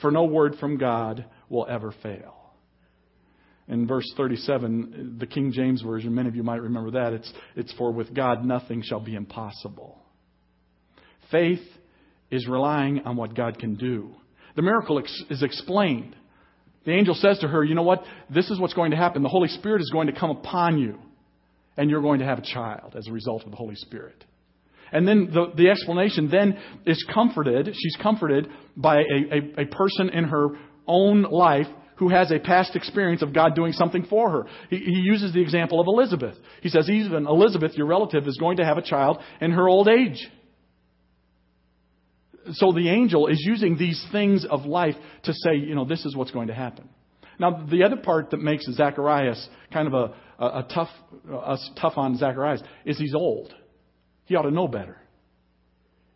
for 0.01 0.11
no 0.11 0.25
word 0.25 0.55
from 0.61 0.79
God 0.79 1.25
will 1.49 1.67
ever 1.69 1.93
fail. 2.03 2.37
In 3.67 3.87
verse 3.87 4.11
37, 4.17 5.17
the 5.19 5.27
King 5.27 5.53
James 5.53 5.83
Version, 5.83 6.15
many 6.15 6.29
of 6.29 6.37
you 6.37 6.43
might 6.43 6.63
remember 6.63 6.93
that, 6.93 7.13
it's, 7.13 7.33
it's 7.57 7.73
for 7.75 7.93
with 7.93 8.15
God 8.15 8.45
nothing 8.45 8.83
shall 8.83 9.01
be 9.01 9.15
impossible. 9.15 9.99
Faith 11.31 11.63
is 12.31 12.49
relying 12.49 13.01
on 13.01 13.17
what 13.17 13.35
God 13.35 13.59
can 13.59 13.77
do. 13.77 14.15
The 14.57 14.63
miracle 14.63 14.99
ex- 14.99 15.25
is 15.31 15.43
explained. 15.43 16.17
The 16.85 16.93
angel 16.93 17.15
says 17.15 17.39
to 17.41 17.49
her, 17.49 17.63
You 17.63 17.75
know 17.75 17.83
what? 17.83 18.05
This 18.33 18.51
is 18.51 18.59
what's 18.59 18.75
going 18.75 18.93
to 18.93 18.97
happen. 18.97 19.23
The 19.23 19.29
Holy 19.29 19.49
Spirit 19.49 19.81
is 19.83 19.91
going 19.91 20.07
to 20.07 20.19
come 20.19 20.31
upon 20.31 20.79
you 20.79 20.99
and 21.77 21.91
you're 21.91 22.03
going 22.03 22.21
to 22.21 22.27
have 22.27 22.39
a 22.39 22.43
child 22.43 22.95
as 22.97 23.07
a 23.07 23.13
result 23.13 23.45
of 23.45 23.51
the 23.51 23.57
Holy 23.57 23.75
Spirit. 23.75 24.25
And 24.93 25.07
then 25.07 25.31
the, 25.33 25.53
the 25.57 25.71
explanation 25.71 26.29
then 26.31 26.59
is 26.85 27.05
comforted. 27.13 27.67
She's 27.75 27.97
comforted 28.03 28.49
by 28.77 28.97
a, 28.97 29.61
a, 29.61 29.63
a 29.63 29.67
person 29.67 30.11
in 30.11 30.25
her 30.25 30.49
own 30.87 31.23
life 31.23 31.69
who 31.97 32.09
has 32.09 32.33
a 32.33 32.39
past 32.39 32.75
experience 32.75 33.23
of 33.23 33.33
God 33.33 33.55
doing 33.55 33.73
something 33.73 34.07
for 34.09 34.31
her. 34.31 34.47
He, 34.69 34.79
he, 34.79 35.01
uses 35.01 35.33
the 35.33 35.43
example 35.43 35.81
of 35.81 35.87
Elizabeth. 35.87 36.35
He 36.63 36.71
says, 36.71 36.89
even 36.89 37.27
Elizabeth, 37.27 37.73
your 37.77 37.87
relative, 37.87 38.27
is 38.27 38.39
going 38.39 38.57
to 38.57 38.65
have 38.65 38.79
a 38.79 38.83
child 38.83 39.19
in 39.41 39.53
her 39.53 39.69
old 39.69 39.87
age. 39.87 40.27
So 42.53 42.73
the 42.73 42.89
angel 42.89 43.27
is 43.27 43.41
using 43.45 43.77
these 43.77 44.05
things 44.13 44.45
of 44.49 44.65
life 44.65 44.95
to 45.25 45.33
say, 45.33 45.57
you 45.57 45.75
know, 45.75 45.85
this 45.85 46.05
is 46.05 46.17
what's 46.17 46.31
going 46.31 46.49
to 46.49 46.55
happen. 46.55 46.89
Now, 47.39 47.67
the 47.71 47.85
other 47.85 47.97
part 47.97 48.31
that 48.31 48.41
makes 48.41 48.67
Zacharias 48.67 49.49
kind 49.73 49.89
of 49.89 49.95
a, 49.95 50.45
a, 50.45 50.47
a 50.61 50.67
tough, 50.73 50.89
uh, 51.31 51.37
a 51.37 51.59
tough 51.81 51.95
on 51.97 52.17
Zacharias 52.17 52.63
is 52.85 52.99
he's 52.99 53.15
old. 53.15 53.55
He 54.27 54.37
ought 54.37 54.43
to 54.43 54.51
know 54.51 54.69
better. 54.69 54.99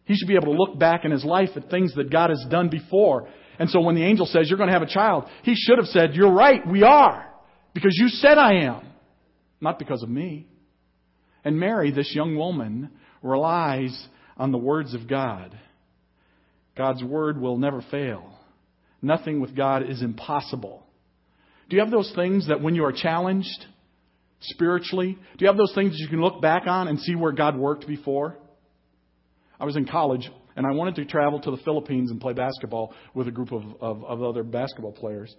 He 0.05 0.15
should 0.15 0.29
be 0.29 0.35
able 0.35 0.53
to 0.53 0.59
look 0.59 0.79
back 0.79 1.05
in 1.05 1.11
his 1.11 1.25
life 1.25 1.51
at 1.57 1.71
things 1.71 1.95
that 1.95 2.11
God 2.11 2.31
has 2.31 2.45
done 2.51 2.69
before. 2.69 3.29
And 3.59 3.71
so 3.71 3.81
when 3.81 3.95
the 3.95 4.05
angel 4.05 4.27
says, 4.27 4.49
You're 4.49 4.59
going 4.59 4.69
to 4.69 4.75
have 4.75 4.83
a 4.83 4.93
child, 4.93 5.25
he 5.43 5.55
should 5.55 5.79
have 5.79 5.87
said, 5.87 6.15
You're 6.15 6.33
right, 6.33 6.61
we 6.67 6.83
are. 6.83 7.27
Because 7.73 7.97
you 7.99 8.09
said 8.09 8.39
I 8.39 8.65
am. 8.65 8.87
Not 9.61 9.79
because 9.79 10.03
of 10.03 10.11
me. 10.11 10.47
And 11.45 11.59
Mary, 11.59 11.91
this 11.91 12.15
young 12.15 12.37
woman, 12.37 12.91
relies 13.23 14.09
on 14.37 14.53
the 14.53 14.59
words 14.59 14.95
of 14.95 15.09
God. 15.09 15.59
God's 16.77 17.03
word 17.03 17.41
will 17.41 17.57
never 17.57 17.83
fail. 17.91 18.39
Nothing 19.01 19.41
with 19.41 19.55
God 19.55 19.89
is 19.89 20.03
impossible. 20.03 20.85
Do 21.69 21.77
you 21.77 21.83
have 21.83 21.91
those 21.91 22.13
things 22.15 22.49
that 22.49 22.61
when 22.61 22.75
you 22.75 22.85
are 22.85 22.93
challenged 22.93 23.67
spiritually, 24.41 25.19
do 25.37 25.45
you 25.45 25.47
have 25.47 25.57
those 25.57 25.75
things 25.75 25.93
that 25.93 25.99
you 25.99 26.09
can 26.09 26.21
look 26.21 26.41
back 26.43 26.67
on 26.67 26.89
and 26.89 26.99
see 27.01 27.15
where 27.15 27.33
God 27.33 27.57
worked 27.57 27.87
before? 27.87 28.37
I 29.59 29.65
was 29.65 29.77
in 29.77 29.87
college 29.87 30.31
and 30.57 30.67
I 30.67 30.73
wanted 30.73 30.97
to 30.97 31.05
travel 31.05 31.41
to 31.41 31.51
the 31.51 31.57
Philippines 31.59 32.11
and 32.11 32.21
play 32.21 32.33
basketball 32.33 32.95
with 33.15 33.29
a 33.29 33.31
group 33.31 33.53
of, 33.53 33.63
of, 33.81 34.05
of 34.05 34.23
other 34.23 34.43
basketball 34.43 34.93
players. 34.93 35.35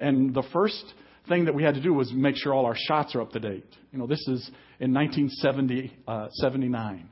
And 0.00 0.34
the 0.34 0.44
first 0.52 0.84
thing 1.28 1.44
that 1.44 1.54
we 1.54 1.62
had 1.62 1.74
to 1.74 1.82
do 1.82 1.92
was 1.92 2.12
make 2.12 2.36
sure 2.36 2.54
all 2.54 2.66
our 2.66 2.76
shots 2.76 3.14
are 3.14 3.20
up 3.20 3.32
to 3.32 3.40
date. 3.40 3.66
You 3.92 3.98
know, 3.98 4.06
this 4.06 4.20
is 4.28 4.50
in 4.80 4.92
1979. 4.94 5.90
Uh, 6.06 6.28
79. 6.30 7.08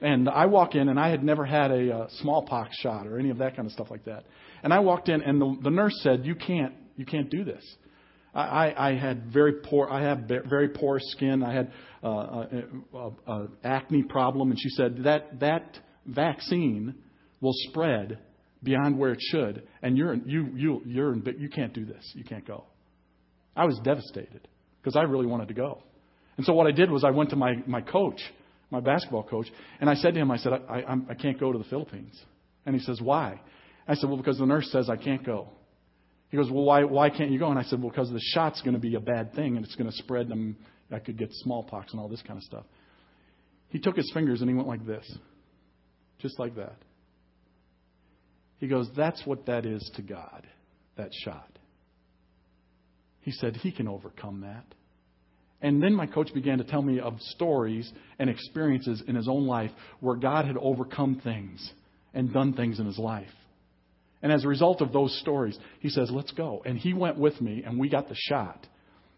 And 0.00 0.28
I 0.28 0.46
walk 0.46 0.74
in, 0.74 0.88
and 0.88 0.98
I 0.98 1.08
had 1.08 1.24
never 1.24 1.44
had 1.44 1.70
a 1.70 1.94
uh, 1.94 2.08
smallpox 2.20 2.76
shot 2.76 3.06
or 3.06 3.18
any 3.18 3.30
of 3.30 3.38
that 3.38 3.56
kind 3.56 3.66
of 3.66 3.72
stuff 3.72 3.90
like 3.90 4.04
that. 4.04 4.24
And 4.62 4.72
I 4.72 4.78
walked 4.80 5.08
in, 5.08 5.22
and 5.22 5.40
the, 5.40 5.56
the 5.62 5.70
nurse 5.70 5.98
said, 6.02 6.24
"You 6.24 6.34
can't, 6.34 6.74
you 6.96 7.04
can't 7.04 7.30
do 7.30 7.44
this." 7.44 7.64
I, 8.34 8.90
I 8.90 8.94
had 8.94 9.32
very 9.32 9.54
poor. 9.64 9.88
I 9.90 10.02
have 10.02 10.20
very 10.28 10.68
poor 10.68 10.98
skin. 11.00 11.42
I 11.42 11.52
had 11.52 11.72
uh, 12.04 12.08
a, 12.08 12.48
a, 12.94 13.10
a 13.26 13.48
acne 13.64 14.02
problem, 14.04 14.50
and 14.50 14.60
she 14.60 14.68
said 14.70 15.04
that 15.04 15.40
that 15.40 15.78
vaccine 16.06 16.94
will 17.40 17.54
spread 17.70 18.18
beyond 18.62 18.98
where 18.98 19.12
it 19.12 19.20
should, 19.20 19.66
and 19.82 19.96
you're 19.96 20.14
you 20.14 20.50
you 20.54 20.82
you're 20.84 21.12
in, 21.12 21.24
you 21.38 21.48
can't 21.48 21.72
do 21.72 21.84
this. 21.84 22.12
You 22.14 22.24
can't 22.24 22.46
go. 22.46 22.64
I 23.56 23.64
was 23.64 23.80
devastated 23.82 24.46
because 24.80 24.96
I 24.96 25.02
really 25.02 25.26
wanted 25.26 25.48
to 25.48 25.54
go, 25.54 25.82
and 26.36 26.46
so 26.46 26.52
what 26.52 26.66
I 26.66 26.72
did 26.72 26.90
was 26.90 27.04
I 27.04 27.10
went 27.10 27.30
to 27.30 27.36
my 27.36 27.54
my 27.66 27.80
coach, 27.80 28.20
my 28.70 28.80
basketball 28.80 29.22
coach. 29.22 29.46
And 29.80 29.88
I 29.88 29.94
said 29.94 30.14
to 30.14 30.20
him, 30.20 30.30
I 30.30 30.36
said, 30.36 30.52
I, 30.52 30.80
I, 30.80 30.96
I 31.10 31.14
can't 31.14 31.38
go 31.38 31.52
to 31.52 31.58
the 31.58 31.64
Philippines. 31.64 32.20
And 32.66 32.74
he 32.74 32.82
says, 32.82 33.00
Why? 33.00 33.40
I 33.86 33.94
said, 33.94 34.08
Well, 34.08 34.18
because 34.18 34.38
the 34.38 34.46
nurse 34.46 34.70
says 34.70 34.90
I 34.90 34.96
can't 34.96 35.24
go. 35.24 35.48
He 36.30 36.36
goes, 36.36 36.50
Well, 36.50 36.64
why, 36.64 36.84
why 36.84 37.10
can't 37.10 37.30
you 37.30 37.38
go? 37.38 37.50
And 37.50 37.58
I 37.58 37.62
said, 37.62 37.80
Well, 37.80 37.90
because 37.90 38.10
the 38.10 38.20
shot's 38.34 38.60
going 38.62 38.74
to 38.74 38.80
be 38.80 38.94
a 38.94 39.00
bad 39.00 39.34
thing 39.34 39.56
and 39.56 39.64
it's 39.64 39.74
going 39.74 39.90
to 39.90 39.96
spread 39.96 40.28
and 40.28 40.56
I 40.90 40.98
could 40.98 41.18
get 41.18 41.30
smallpox 41.32 41.92
and 41.92 42.00
all 42.00 42.08
this 42.08 42.22
kind 42.22 42.38
of 42.38 42.42
stuff. 42.44 42.64
He 43.70 43.78
took 43.78 43.96
his 43.96 44.10
fingers 44.12 44.40
and 44.40 44.48
he 44.48 44.56
went 44.56 44.68
like 44.68 44.86
this, 44.86 45.10
just 46.20 46.38
like 46.38 46.56
that. 46.56 46.76
He 48.58 48.68
goes, 48.68 48.88
That's 48.96 49.22
what 49.24 49.46
that 49.46 49.64
is 49.64 49.90
to 49.96 50.02
God, 50.02 50.46
that 50.96 51.10
shot. 51.24 51.58
He 53.20 53.30
said, 53.32 53.56
He 53.56 53.72
can 53.72 53.88
overcome 53.88 54.42
that. 54.42 54.64
And 55.60 55.82
then 55.82 55.94
my 55.94 56.06
coach 56.06 56.32
began 56.32 56.58
to 56.58 56.64
tell 56.64 56.82
me 56.82 57.00
of 57.00 57.20
stories 57.20 57.90
and 58.18 58.30
experiences 58.30 59.02
in 59.06 59.16
his 59.16 59.28
own 59.28 59.46
life 59.46 59.72
where 60.00 60.16
God 60.16 60.44
had 60.44 60.56
overcome 60.56 61.20
things 61.22 61.72
and 62.14 62.32
done 62.32 62.52
things 62.52 62.78
in 62.78 62.86
his 62.86 62.98
life. 62.98 63.26
And 64.22 64.32
as 64.32 64.44
a 64.44 64.48
result 64.48 64.80
of 64.80 64.92
those 64.92 65.18
stories, 65.20 65.58
he 65.80 65.88
says, 65.88 66.10
Let's 66.12 66.32
go. 66.32 66.62
And 66.64 66.78
he 66.78 66.92
went 66.92 67.18
with 67.18 67.40
me, 67.40 67.62
and 67.64 67.78
we 67.78 67.88
got 67.88 68.08
the 68.08 68.16
shot. 68.16 68.66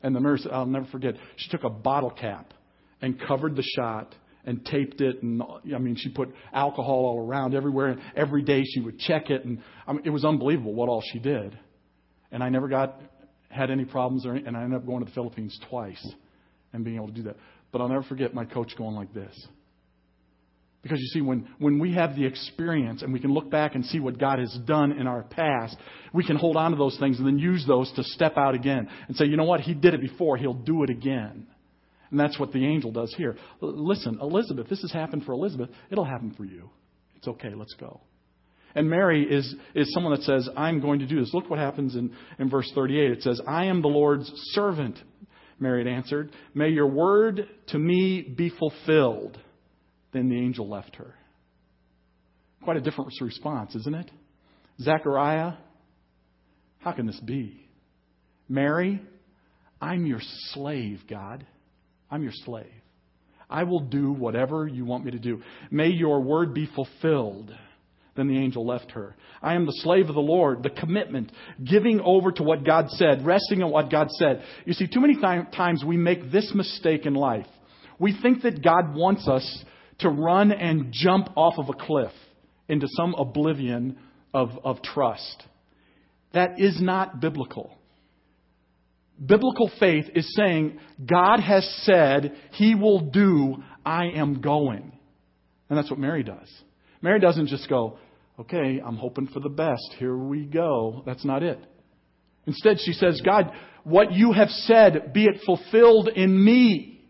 And 0.02 0.16
the 0.16 0.20
nurse, 0.20 0.46
I'll 0.50 0.66
never 0.66 0.86
forget, 0.86 1.14
she 1.36 1.50
took 1.50 1.64
a 1.64 1.70
bottle 1.70 2.10
cap 2.10 2.54
and 3.02 3.20
covered 3.20 3.54
the 3.54 3.62
shot 3.76 4.14
and 4.44 4.64
taped 4.64 5.02
it. 5.02 5.22
And 5.22 5.42
I 5.74 5.78
mean, 5.78 5.96
she 5.96 6.08
put 6.08 6.30
alcohol 6.52 7.04
all 7.04 7.26
around 7.26 7.54
everywhere. 7.54 7.88
And 7.88 8.00
every 8.16 8.42
day 8.42 8.64
she 8.64 8.80
would 8.80 8.98
check 8.98 9.28
it. 9.28 9.44
And 9.44 9.62
I 9.86 9.92
mean, 9.92 10.02
it 10.04 10.10
was 10.10 10.24
unbelievable 10.24 10.74
what 10.74 10.88
all 10.88 11.02
she 11.12 11.18
did. 11.18 11.58
And 12.32 12.42
I 12.42 12.48
never 12.48 12.68
got 12.68 12.98
had 13.50 13.70
any 13.70 13.84
problems, 13.84 14.24
or, 14.24 14.34
and 14.34 14.56
I 14.56 14.62
ended 14.62 14.78
up 14.78 14.86
going 14.86 15.00
to 15.00 15.06
the 15.06 15.14
Philippines 15.14 15.58
twice 15.68 16.14
and 16.72 16.84
being 16.84 16.96
able 16.96 17.08
to 17.08 17.12
do 17.12 17.22
that. 17.24 17.36
But 17.72 17.80
I'll 17.80 17.88
never 17.88 18.02
forget 18.02 18.34
my 18.34 18.44
coach 18.44 18.74
going 18.76 18.96
like 18.96 19.12
this. 19.14 19.34
Because 20.82 20.98
you 20.98 21.06
see, 21.08 21.20
when, 21.20 21.46
when 21.58 21.78
we 21.78 21.92
have 21.94 22.16
the 22.16 22.24
experience 22.24 23.02
and 23.02 23.12
we 23.12 23.20
can 23.20 23.32
look 23.32 23.50
back 23.50 23.74
and 23.74 23.84
see 23.84 24.00
what 24.00 24.18
God 24.18 24.38
has 24.38 24.56
done 24.64 24.92
in 24.92 25.06
our 25.06 25.22
past, 25.22 25.76
we 26.14 26.24
can 26.24 26.36
hold 26.36 26.56
on 26.56 26.70
to 26.70 26.76
those 26.76 26.96
things 26.98 27.18
and 27.18 27.26
then 27.26 27.38
use 27.38 27.64
those 27.66 27.92
to 27.96 28.02
step 28.02 28.38
out 28.38 28.54
again 28.54 28.88
and 29.06 29.16
say, 29.16 29.26
you 29.26 29.36
know 29.36 29.44
what? 29.44 29.60
He 29.60 29.74
did 29.74 29.92
it 29.92 30.00
before. 30.00 30.38
He'll 30.38 30.54
do 30.54 30.82
it 30.82 30.90
again. 30.90 31.46
And 32.10 32.18
that's 32.18 32.38
what 32.40 32.52
the 32.52 32.64
angel 32.64 32.92
does 32.92 33.14
here. 33.16 33.36
Listen, 33.60 34.18
Elizabeth, 34.20 34.68
this 34.68 34.80
has 34.80 34.90
happened 34.90 35.24
for 35.24 35.32
Elizabeth. 35.32 35.68
It'll 35.90 36.04
happen 36.04 36.32
for 36.34 36.44
you. 36.44 36.70
It's 37.16 37.28
okay. 37.28 37.52
Let's 37.54 37.74
go. 37.74 38.00
And 38.74 38.88
Mary 38.88 39.24
is, 39.24 39.54
is 39.74 39.92
someone 39.92 40.14
that 40.14 40.22
says, 40.22 40.48
I'm 40.56 40.80
going 40.80 41.00
to 41.00 41.06
do 41.06 41.20
this. 41.20 41.30
Look 41.34 41.50
what 41.50 41.58
happens 41.58 41.94
in, 41.94 42.14
in 42.38 42.48
verse 42.48 42.70
38. 42.74 43.10
It 43.10 43.22
says, 43.22 43.40
I 43.46 43.66
am 43.66 43.82
the 43.82 43.88
Lord's 43.88 44.30
servant. 44.52 44.98
Mary 45.60 45.88
answered, 45.88 46.32
May 46.54 46.70
your 46.70 46.86
word 46.86 47.48
to 47.68 47.78
me 47.78 48.22
be 48.22 48.50
fulfilled. 48.50 49.38
Then 50.12 50.28
the 50.28 50.38
angel 50.38 50.68
left 50.68 50.96
her. 50.96 51.14
Quite 52.62 52.78
a 52.78 52.80
different 52.80 53.12
response, 53.20 53.74
isn't 53.74 53.94
it? 53.94 54.10
Zechariah, 54.80 55.52
how 56.78 56.92
can 56.92 57.06
this 57.06 57.20
be? 57.20 57.66
Mary, 58.48 59.00
I'm 59.80 60.06
your 60.06 60.20
slave, 60.52 61.02
God. 61.08 61.46
I'm 62.10 62.22
your 62.22 62.32
slave. 62.32 62.66
I 63.48 63.64
will 63.64 63.80
do 63.80 64.12
whatever 64.12 64.66
you 64.66 64.84
want 64.84 65.04
me 65.04 65.10
to 65.12 65.18
do. 65.18 65.42
May 65.70 65.88
your 65.88 66.20
word 66.20 66.54
be 66.54 66.68
fulfilled. 66.74 67.52
Then 68.16 68.28
the 68.28 68.38
angel 68.38 68.66
left 68.66 68.90
her. 68.92 69.14
I 69.40 69.54
am 69.54 69.66
the 69.66 69.78
slave 69.82 70.08
of 70.08 70.14
the 70.14 70.20
Lord, 70.20 70.62
the 70.62 70.70
commitment, 70.70 71.30
giving 71.64 72.00
over 72.00 72.32
to 72.32 72.42
what 72.42 72.64
God 72.64 72.90
said, 72.90 73.24
resting 73.24 73.62
on 73.62 73.70
what 73.70 73.90
God 73.90 74.08
said. 74.10 74.42
You 74.64 74.72
see, 74.72 74.86
too 74.86 75.00
many 75.00 75.16
times 75.16 75.84
we 75.84 75.96
make 75.96 76.30
this 76.30 76.52
mistake 76.54 77.06
in 77.06 77.14
life. 77.14 77.46
We 77.98 78.18
think 78.20 78.42
that 78.42 78.64
God 78.64 78.94
wants 78.94 79.28
us 79.28 79.64
to 80.00 80.08
run 80.08 80.52
and 80.52 80.92
jump 80.92 81.28
off 81.36 81.54
of 81.58 81.68
a 81.68 81.84
cliff 81.84 82.12
into 82.68 82.88
some 82.96 83.14
oblivion 83.14 83.98
of, 84.34 84.50
of 84.64 84.82
trust. 84.82 85.44
That 86.32 86.60
is 86.60 86.80
not 86.80 87.20
biblical. 87.20 87.76
Biblical 89.24 89.70
faith 89.78 90.06
is 90.14 90.34
saying, 90.34 90.78
God 91.04 91.40
has 91.40 91.68
said, 91.82 92.34
He 92.52 92.74
will 92.74 93.00
do, 93.10 93.56
I 93.84 94.06
am 94.06 94.40
going. 94.40 94.92
And 95.68 95.78
that's 95.78 95.90
what 95.90 95.98
Mary 95.98 96.22
does. 96.22 96.48
Mary 97.02 97.20
doesn't 97.20 97.46
just 97.46 97.68
go, 97.68 97.98
okay, 98.38 98.80
I'm 98.84 98.96
hoping 98.96 99.26
for 99.28 99.40
the 99.40 99.48
best. 99.48 99.94
Here 99.98 100.16
we 100.16 100.44
go. 100.44 101.02
That's 101.06 101.24
not 101.24 101.42
it. 101.42 101.58
Instead, 102.46 102.78
she 102.80 102.92
says, 102.92 103.20
God, 103.24 103.52
what 103.84 104.12
you 104.12 104.32
have 104.32 104.48
said, 104.48 105.12
be 105.12 105.24
it 105.24 105.40
fulfilled 105.44 106.08
in 106.08 106.44
me. 106.44 107.00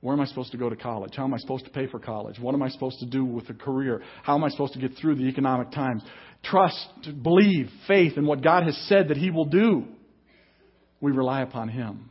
Where 0.00 0.14
am 0.14 0.20
I 0.20 0.24
supposed 0.24 0.52
to 0.52 0.58
go 0.58 0.70
to 0.70 0.76
college? 0.76 1.12
How 1.14 1.24
am 1.24 1.34
I 1.34 1.38
supposed 1.38 1.64
to 1.66 1.70
pay 1.70 1.86
for 1.86 1.98
college? 1.98 2.38
What 2.38 2.54
am 2.54 2.62
I 2.62 2.70
supposed 2.70 3.00
to 3.00 3.06
do 3.06 3.24
with 3.24 3.50
a 3.50 3.54
career? 3.54 4.02
How 4.22 4.34
am 4.34 4.44
I 4.44 4.48
supposed 4.48 4.72
to 4.72 4.78
get 4.78 4.96
through 4.96 5.16
the 5.16 5.24
economic 5.24 5.72
times? 5.72 6.02
Trust, 6.42 6.88
believe, 7.22 7.68
faith 7.86 8.16
in 8.16 8.24
what 8.26 8.42
God 8.42 8.64
has 8.64 8.76
said 8.88 9.08
that 9.08 9.18
He 9.18 9.30
will 9.30 9.44
do. 9.44 9.84
We 11.00 11.12
rely 11.12 11.42
upon 11.42 11.68
Him. 11.68 12.10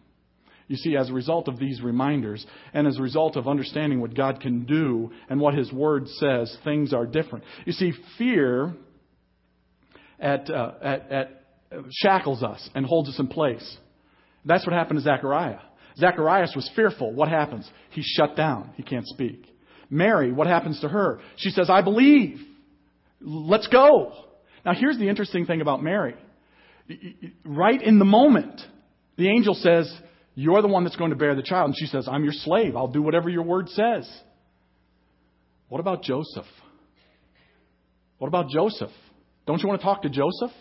You 0.70 0.78
see, 0.78 0.96
as 0.96 1.10
a 1.10 1.14
result 1.14 1.48
of 1.48 1.58
these 1.58 1.82
reminders 1.82 2.46
and 2.74 2.88
as 2.88 2.98
a 3.00 3.02
result 3.02 3.36
of 3.36 3.48
understanding 3.48 4.00
what 4.00 4.14
God 4.14 4.40
can 4.40 4.66
do 4.66 5.12
and 5.28 5.42
what 5.42 5.56
His 5.56 5.74
Word 5.74 6.08
says, 6.08 6.56
things 6.64 6.94
are 6.94 7.08
different. 7.08 7.44
You 7.66 7.74
see, 7.74 7.92
fear 8.20 8.76
at, 10.20 10.48
uh, 10.50 10.74
at, 10.82 11.12
at 11.12 11.44
shackles 11.92 12.44
us 12.44 12.70
and 12.76 12.86
holds 12.86 13.10
us 13.10 13.20
in 13.20 13.28
place. 13.28 13.78
That's 14.46 14.66
what 14.66 14.74
happened 14.74 15.00
to 15.00 15.04
Zechariah. 15.04 15.60
Zacharias 15.98 16.54
was 16.56 16.70
fearful. 16.76 17.14
What 17.14 17.30
happens? 17.30 17.70
He's 17.90 18.06
shut 18.06 18.36
down. 18.36 18.72
He 18.76 18.84
can't 18.84 19.08
speak. 19.08 19.46
Mary, 19.90 20.32
what 20.32 20.46
happens 20.46 20.80
to 20.82 20.88
her? 20.88 21.20
She 21.38 21.50
says, 21.50 21.68
I 21.68 21.82
believe. 21.82 22.40
Let's 23.20 23.68
go. 23.68 24.14
Now, 24.64 24.74
here's 24.76 25.00
the 25.00 25.10
interesting 25.10 25.48
thing 25.48 25.62
about 25.62 25.82
Mary. 25.82 26.14
Right 27.44 27.82
in 27.82 27.98
the 27.98 28.06
moment, 28.06 28.62
the 29.18 29.30
angel 29.30 29.56
says, 29.56 29.92
You're 30.42 30.62
the 30.62 30.70
one 30.70 30.86
that's 30.86 30.96
going 30.96 31.10
to 31.10 31.18
bear 31.18 31.36
the 31.36 31.42
child. 31.42 31.66
And 31.66 31.76
she 31.78 31.86
says, 31.86 32.08
I'm 32.10 32.24
your 32.24 32.32
slave. 32.32 32.78
I'll 32.78 32.88
do 32.88 33.02
whatever 33.02 33.28
your 33.28 33.44
word 33.44 33.68
says. 33.68 34.10
What 35.68 35.82
about 35.82 36.02
Joseph? 36.02 36.46
What 38.20 38.30
about 38.30 38.48
Joseph? 38.48 38.92
Don't 39.46 39.62
you 39.62 39.68
want 39.68 39.82
to 39.82 39.86
talk 39.86 40.04
to 40.04 40.10
Joseph? 40.10 40.56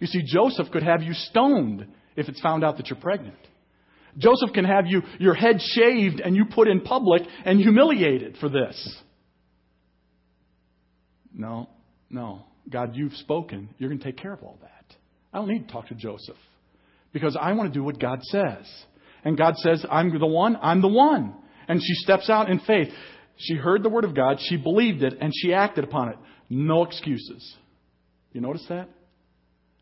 You 0.00 0.08
see, 0.08 0.24
Joseph 0.26 0.66
could 0.72 0.82
have 0.82 1.00
you 1.00 1.12
stoned 1.12 1.86
if 2.16 2.28
it's 2.28 2.40
found 2.40 2.64
out 2.64 2.76
that 2.78 2.90
you're 2.90 2.98
pregnant. 2.98 3.38
Joseph 4.18 4.52
can 4.52 4.64
have 4.64 4.88
you, 4.88 5.02
your 5.20 5.34
head 5.34 5.60
shaved 5.60 6.18
and 6.18 6.34
you 6.34 6.46
put 6.52 6.66
in 6.66 6.80
public 6.80 7.22
and 7.44 7.60
humiliated 7.60 8.38
for 8.40 8.48
this. 8.48 8.96
No, 11.32 11.68
no. 12.10 12.46
God, 12.68 12.96
you've 12.96 13.12
spoken. 13.12 13.68
You're 13.78 13.90
going 13.90 14.00
to 14.00 14.04
take 14.04 14.16
care 14.16 14.32
of 14.32 14.42
all 14.42 14.58
that. 14.62 14.96
I 15.32 15.38
don't 15.38 15.46
need 15.46 15.68
to 15.68 15.72
talk 15.72 15.86
to 15.86 15.94
Joseph 15.94 16.36
because 17.12 17.38
I 17.40 17.52
want 17.52 17.72
to 17.72 17.78
do 17.78 17.84
what 17.84 18.00
God 18.00 18.18
says. 18.24 18.66
And 19.24 19.38
God 19.38 19.56
says, 19.56 19.84
I'm 19.90 20.16
the 20.16 20.26
one, 20.26 20.56
I'm 20.60 20.82
the 20.82 20.88
one. 20.88 21.34
And 21.66 21.80
she 21.82 21.94
steps 21.94 22.28
out 22.28 22.50
in 22.50 22.60
faith. 22.60 22.88
She 23.36 23.54
heard 23.54 23.82
the 23.82 23.88
word 23.88 24.04
of 24.04 24.14
God, 24.14 24.38
she 24.40 24.56
believed 24.56 25.02
it, 25.02 25.14
and 25.20 25.32
she 25.34 25.52
acted 25.52 25.84
upon 25.84 26.10
it. 26.10 26.16
No 26.48 26.84
excuses. 26.84 27.56
You 28.32 28.40
notice 28.40 28.64
that? 28.68 28.88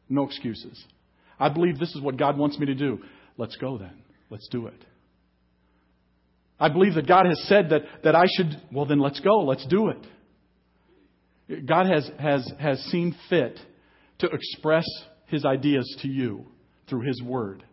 No 0.09 0.25
excuses. 0.25 0.83
I 1.39 1.49
believe 1.49 1.79
this 1.79 1.95
is 1.95 2.01
what 2.01 2.17
God 2.17 2.39
wants 2.39 2.59
me 2.59 2.67
to 2.67 2.75
do. 2.75 3.01
Let's 3.37 3.57
go 3.57 3.79
then. 3.79 4.03
Let's 4.31 4.49
do 4.49 4.69
it. 4.69 4.85
I 6.61 6.69
believe 6.69 6.95
that 6.95 7.09
God 7.09 7.27
has 7.27 7.43
said 7.49 7.71
that, 7.71 7.83
that 8.05 8.15
I 8.15 8.25
should, 8.37 8.63
well, 8.73 8.87
then 8.87 9.01
let's 9.01 9.19
go. 9.21 9.41
Let's 9.41 9.67
do 9.67 9.89
it. 9.89 11.67
God 11.67 11.87
has, 11.87 12.09
has, 12.19 12.51
has 12.61 12.79
seen 12.85 13.17
fit 13.29 13.59
to 14.21 14.29
express 14.29 14.85
his 15.27 15.45
ideas 15.45 15.93
to 16.03 16.09
you 16.09 16.47
through 16.89 17.01
his 17.01 17.21
word. 17.21 17.65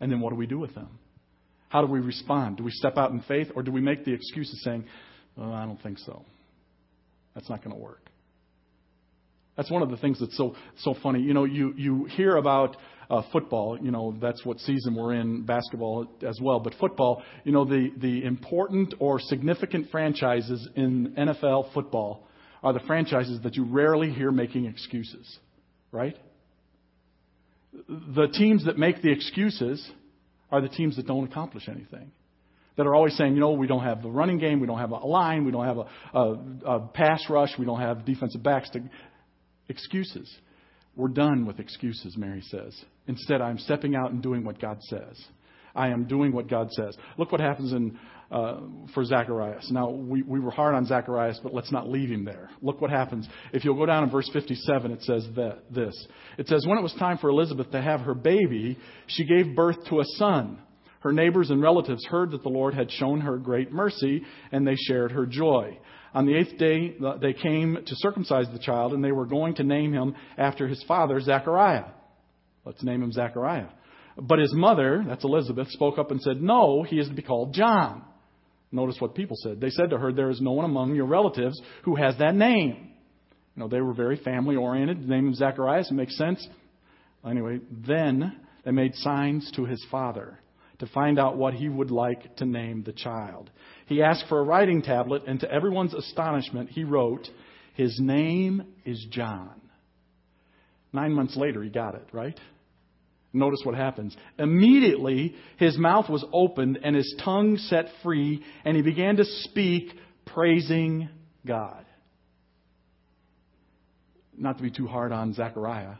And 0.00 0.12
then 0.12 0.20
what 0.20 0.30
do 0.30 0.36
we 0.36 0.46
do 0.46 0.58
with 0.58 0.74
them? 0.74 0.98
How 1.68 1.82
do 1.82 1.86
we 1.86 2.00
respond? 2.00 2.56
Do 2.56 2.64
we 2.64 2.70
step 2.70 2.96
out 2.96 3.10
in 3.10 3.20
faith 3.22 3.48
or 3.54 3.62
do 3.62 3.70
we 3.70 3.80
make 3.80 4.04
the 4.04 4.12
excuses 4.12 4.62
saying, 4.64 4.84
well, 5.36 5.52
I 5.52 5.64
don't 5.66 5.80
think 5.82 5.98
so? 5.98 6.24
That's 7.34 7.48
not 7.48 7.62
going 7.62 7.76
to 7.76 7.80
work. 7.80 8.08
That's 9.56 9.70
one 9.70 9.82
of 9.82 9.90
the 9.90 9.96
things 9.96 10.20
that's 10.20 10.36
so 10.36 10.54
so 10.78 10.94
funny. 11.02 11.20
You 11.20 11.34
know, 11.34 11.44
you 11.44 11.74
you 11.76 12.04
hear 12.04 12.36
about 12.36 12.76
uh, 13.10 13.22
football. 13.32 13.76
You 13.76 13.90
know, 13.90 14.16
that's 14.22 14.44
what 14.44 14.60
season 14.60 14.94
we're 14.94 15.14
in. 15.14 15.42
Basketball 15.42 16.06
as 16.26 16.38
well, 16.40 16.60
but 16.60 16.74
football. 16.80 17.24
You 17.42 17.50
know, 17.50 17.64
the 17.64 17.90
the 17.96 18.24
important 18.24 18.94
or 19.00 19.18
significant 19.18 19.90
franchises 19.90 20.68
in 20.76 21.12
NFL 21.18 21.74
football 21.74 22.28
are 22.62 22.72
the 22.72 22.80
franchises 22.80 23.40
that 23.42 23.56
you 23.56 23.64
rarely 23.64 24.10
hear 24.10 24.30
making 24.30 24.66
excuses, 24.66 25.38
right? 25.90 26.16
The 27.88 28.28
teams 28.28 28.64
that 28.66 28.78
make 28.78 29.02
the 29.02 29.10
excuses 29.10 29.90
are 30.50 30.60
the 30.60 30.68
teams 30.68 30.96
that 30.96 31.06
don't 31.06 31.24
accomplish 31.24 31.68
anything 31.68 32.10
that 32.78 32.86
are 32.86 32.94
always 32.94 33.16
saying, 33.16 33.34
you 33.34 33.40
know, 33.40 33.50
we 33.50 33.66
don't 33.66 33.82
have 33.82 34.02
the 34.02 34.08
running 34.08 34.38
game, 34.38 34.60
we 34.60 34.66
don't 34.68 34.78
have 34.78 34.92
a 34.92 34.96
line, 34.98 35.44
we 35.44 35.50
don't 35.50 35.66
have 35.66 35.78
a, 35.78 36.16
a, 36.16 36.74
a 36.76 36.80
pass 36.80 37.24
rush, 37.28 37.50
we 37.58 37.66
don't 37.66 37.80
have 37.80 38.04
defensive 38.04 38.40
backs 38.40 38.70
to 38.70 38.80
excuses. 39.68 40.32
We're 40.94 41.08
done 41.08 41.44
with 41.44 41.58
excuses, 41.58 42.16
Mary 42.16 42.40
says. 42.40 42.80
Instead, 43.08 43.40
I'm 43.40 43.58
stepping 43.58 43.96
out 43.96 44.12
and 44.12 44.22
doing 44.22 44.44
what 44.44 44.60
God 44.60 44.78
says. 44.82 45.20
I 45.74 45.88
am 45.88 46.04
doing 46.04 46.32
what 46.32 46.48
God 46.48 46.70
says. 46.72 46.96
Look 47.16 47.32
what 47.32 47.40
happens 47.40 47.72
in 47.72 47.98
uh, 48.30 48.60
for 48.92 49.04
Zacharias. 49.04 49.70
Now, 49.70 49.88
we, 49.88 50.22
we 50.22 50.38
were 50.38 50.50
hard 50.50 50.74
on 50.74 50.84
Zacharias, 50.84 51.40
but 51.42 51.54
let's 51.54 51.72
not 51.72 51.88
leave 51.88 52.10
him 52.10 52.24
there. 52.24 52.50
Look 52.60 52.80
what 52.80 52.90
happens. 52.90 53.26
If 53.52 53.64
you'll 53.64 53.76
go 53.76 53.86
down 53.86 54.04
in 54.04 54.10
verse 54.10 54.28
57, 54.32 54.90
it 54.90 55.02
says 55.02 55.26
that, 55.36 55.62
this. 55.70 56.06
It 56.36 56.46
says, 56.46 56.66
When 56.66 56.78
it 56.78 56.82
was 56.82 56.94
time 56.98 57.18
for 57.18 57.30
Elizabeth 57.30 57.70
to 57.70 57.80
have 57.80 58.00
her 58.00 58.14
baby, 58.14 58.78
she 59.06 59.24
gave 59.24 59.56
birth 59.56 59.76
to 59.88 60.00
a 60.00 60.04
son. 60.16 60.58
Her 61.00 61.12
neighbors 61.12 61.50
and 61.50 61.62
relatives 61.62 62.04
heard 62.06 62.32
that 62.32 62.42
the 62.42 62.48
Lord 62.48 62.74
had 62.74 62.90
shown 62.90 63.20
her 63.20 63.38
great 63.38 63.72
mercy, 63.72 64.22
and 64.52 64.66
they 64.66 64.74
shared 64.76 65.12
her 65.12 65.24
joy. 65.24 65.78
On 66.12 66.26
the 66.26 66.34
eighth 66.34 66.58
day, 66.58 66.96
they 67.20 67.32
came 67.32 67.76
to 67.76 67.96
circumcise 67.96 68.46
the 68.52 68.58
child, 68.58 68.92
and 68.92 69.04
they 69.04 69.12
were 69.12 69.26
going 69.26 69.54
to 69.54 69.62
name 69.62 69.92
him 69.92 70.14
after 70.36 70.66
his 70.66 70.82
father, 70.88 71.20
Zechariah. 71.20 71.84
Let's 72.64 72.82
name 72.82 73.02
him 73.02 73.12
Zechariah. 73.12 73.68
But 74.20 74.40
his 74.40 74.52
mother, 74.52 75.04
that's 75.06 75.24
Elizabeth, 75.24 75.68
spoke 75.70 75.98
up 75.98 76.10
and 76.10 76.20
said, 76.20 76.42
No, 76.42 76.82
he 76.82 76.98
is 76.98 77.08
to 77.08 77.14
be 77.14 77.22
called 77.22 77.54
John. 77.54 78.04
Notice 78.72 78.96
what 78.98 79.14
people 79.14 79.36
said. 79.40 79.60
They 79.60 79.70
said 79.70 79.90
to 79.90 79.98
her, 79.98 80.12
There 80.12 80.30
is 80.30 80.40
no 80.40 80.52
one 80.52 80.64
among 80.64 80.94
your 80.94 81.06
relatives 81.06 81.60
who 81.84 81.94
has 81.94 82.18
that 82.18 82.34
name. 82.34 82.90
You 83.54 83.62
know, 83.62 83.68
they 83.68 83.80
were 83.80 83.94
very 83.94 84.16
family 84.16 84.56
oriented. 84.56 85.02
The 85.02 85.06
name 85.06 85.28
of 85.28 85.36
Zacharias, 85.36 85.90
it 85.90 85.94
makes 85.94 86.16
sense. 86.18 86.46
Anyway, 87.28 87.60
then 87.86 88.40
they 88.64 88.72
made 88.72 88.94
signs 88.96 89.50
to 89.52 89.64
his 89.64 89.84
father 89.90 90.38
to 90.80 90.86
find 90.86 91.18
out 91.18 91.36
what 91.36 91.54
he 91.54 91.68
would 91.68 91.90
like 91.90 92.36
to 92.36 92.44
name 92.44 92.82
the 92.84 92.92
child. 92.92 93.50
He 93.86 94.02
asked 94.02 94.24
for 94.28 94.40
a 94.40 94.44
writing 94.44 94.82
tablet, 94.82 95.22
and 95.26 95.40
to 95.40 95.50
everyone's 95.50 95.94
astonishment, 95.94 96.70
he 96.70 96.84
wrote, 96.84 97.28
His 97.74 97.98
name 98.00 98.64
is 98.84 99.04
John. 99.10 99.60
Nine 100.92 101.12
months 101.12 101.36
later, 101.36 101.62
he 101.62 101.70
got 101.70 101.94
it, 101.94 102.06
right? 102.12 102.38
Notice 103.32 103.60
what 103.64 103.74
happens. 103.74 104.16
Immediately, 104.38 105.34
his 105.58 105.76
mouth 105.76 106.08
was 106.08 106.24
opened 106.32 106.78
and 106.82 106.96
his 106.96 107.14
tongue 107.22 107.58
set 107.58 107.86
free, 108.02 108.42
and 108.64 108.74
he 108.76 108.82
began 108.82 109.16
to 109.16 109.24
speak, 109.24 109.92
praising 110.26 111.08
God. 111.46 111.84
Not 114.36 114.56
to 114.56 114.62
be 114.62 114.70
too 114.70 114.86
hard 114.86 115.12
on 115.12 115.34
Zechariah, 115.34 115.96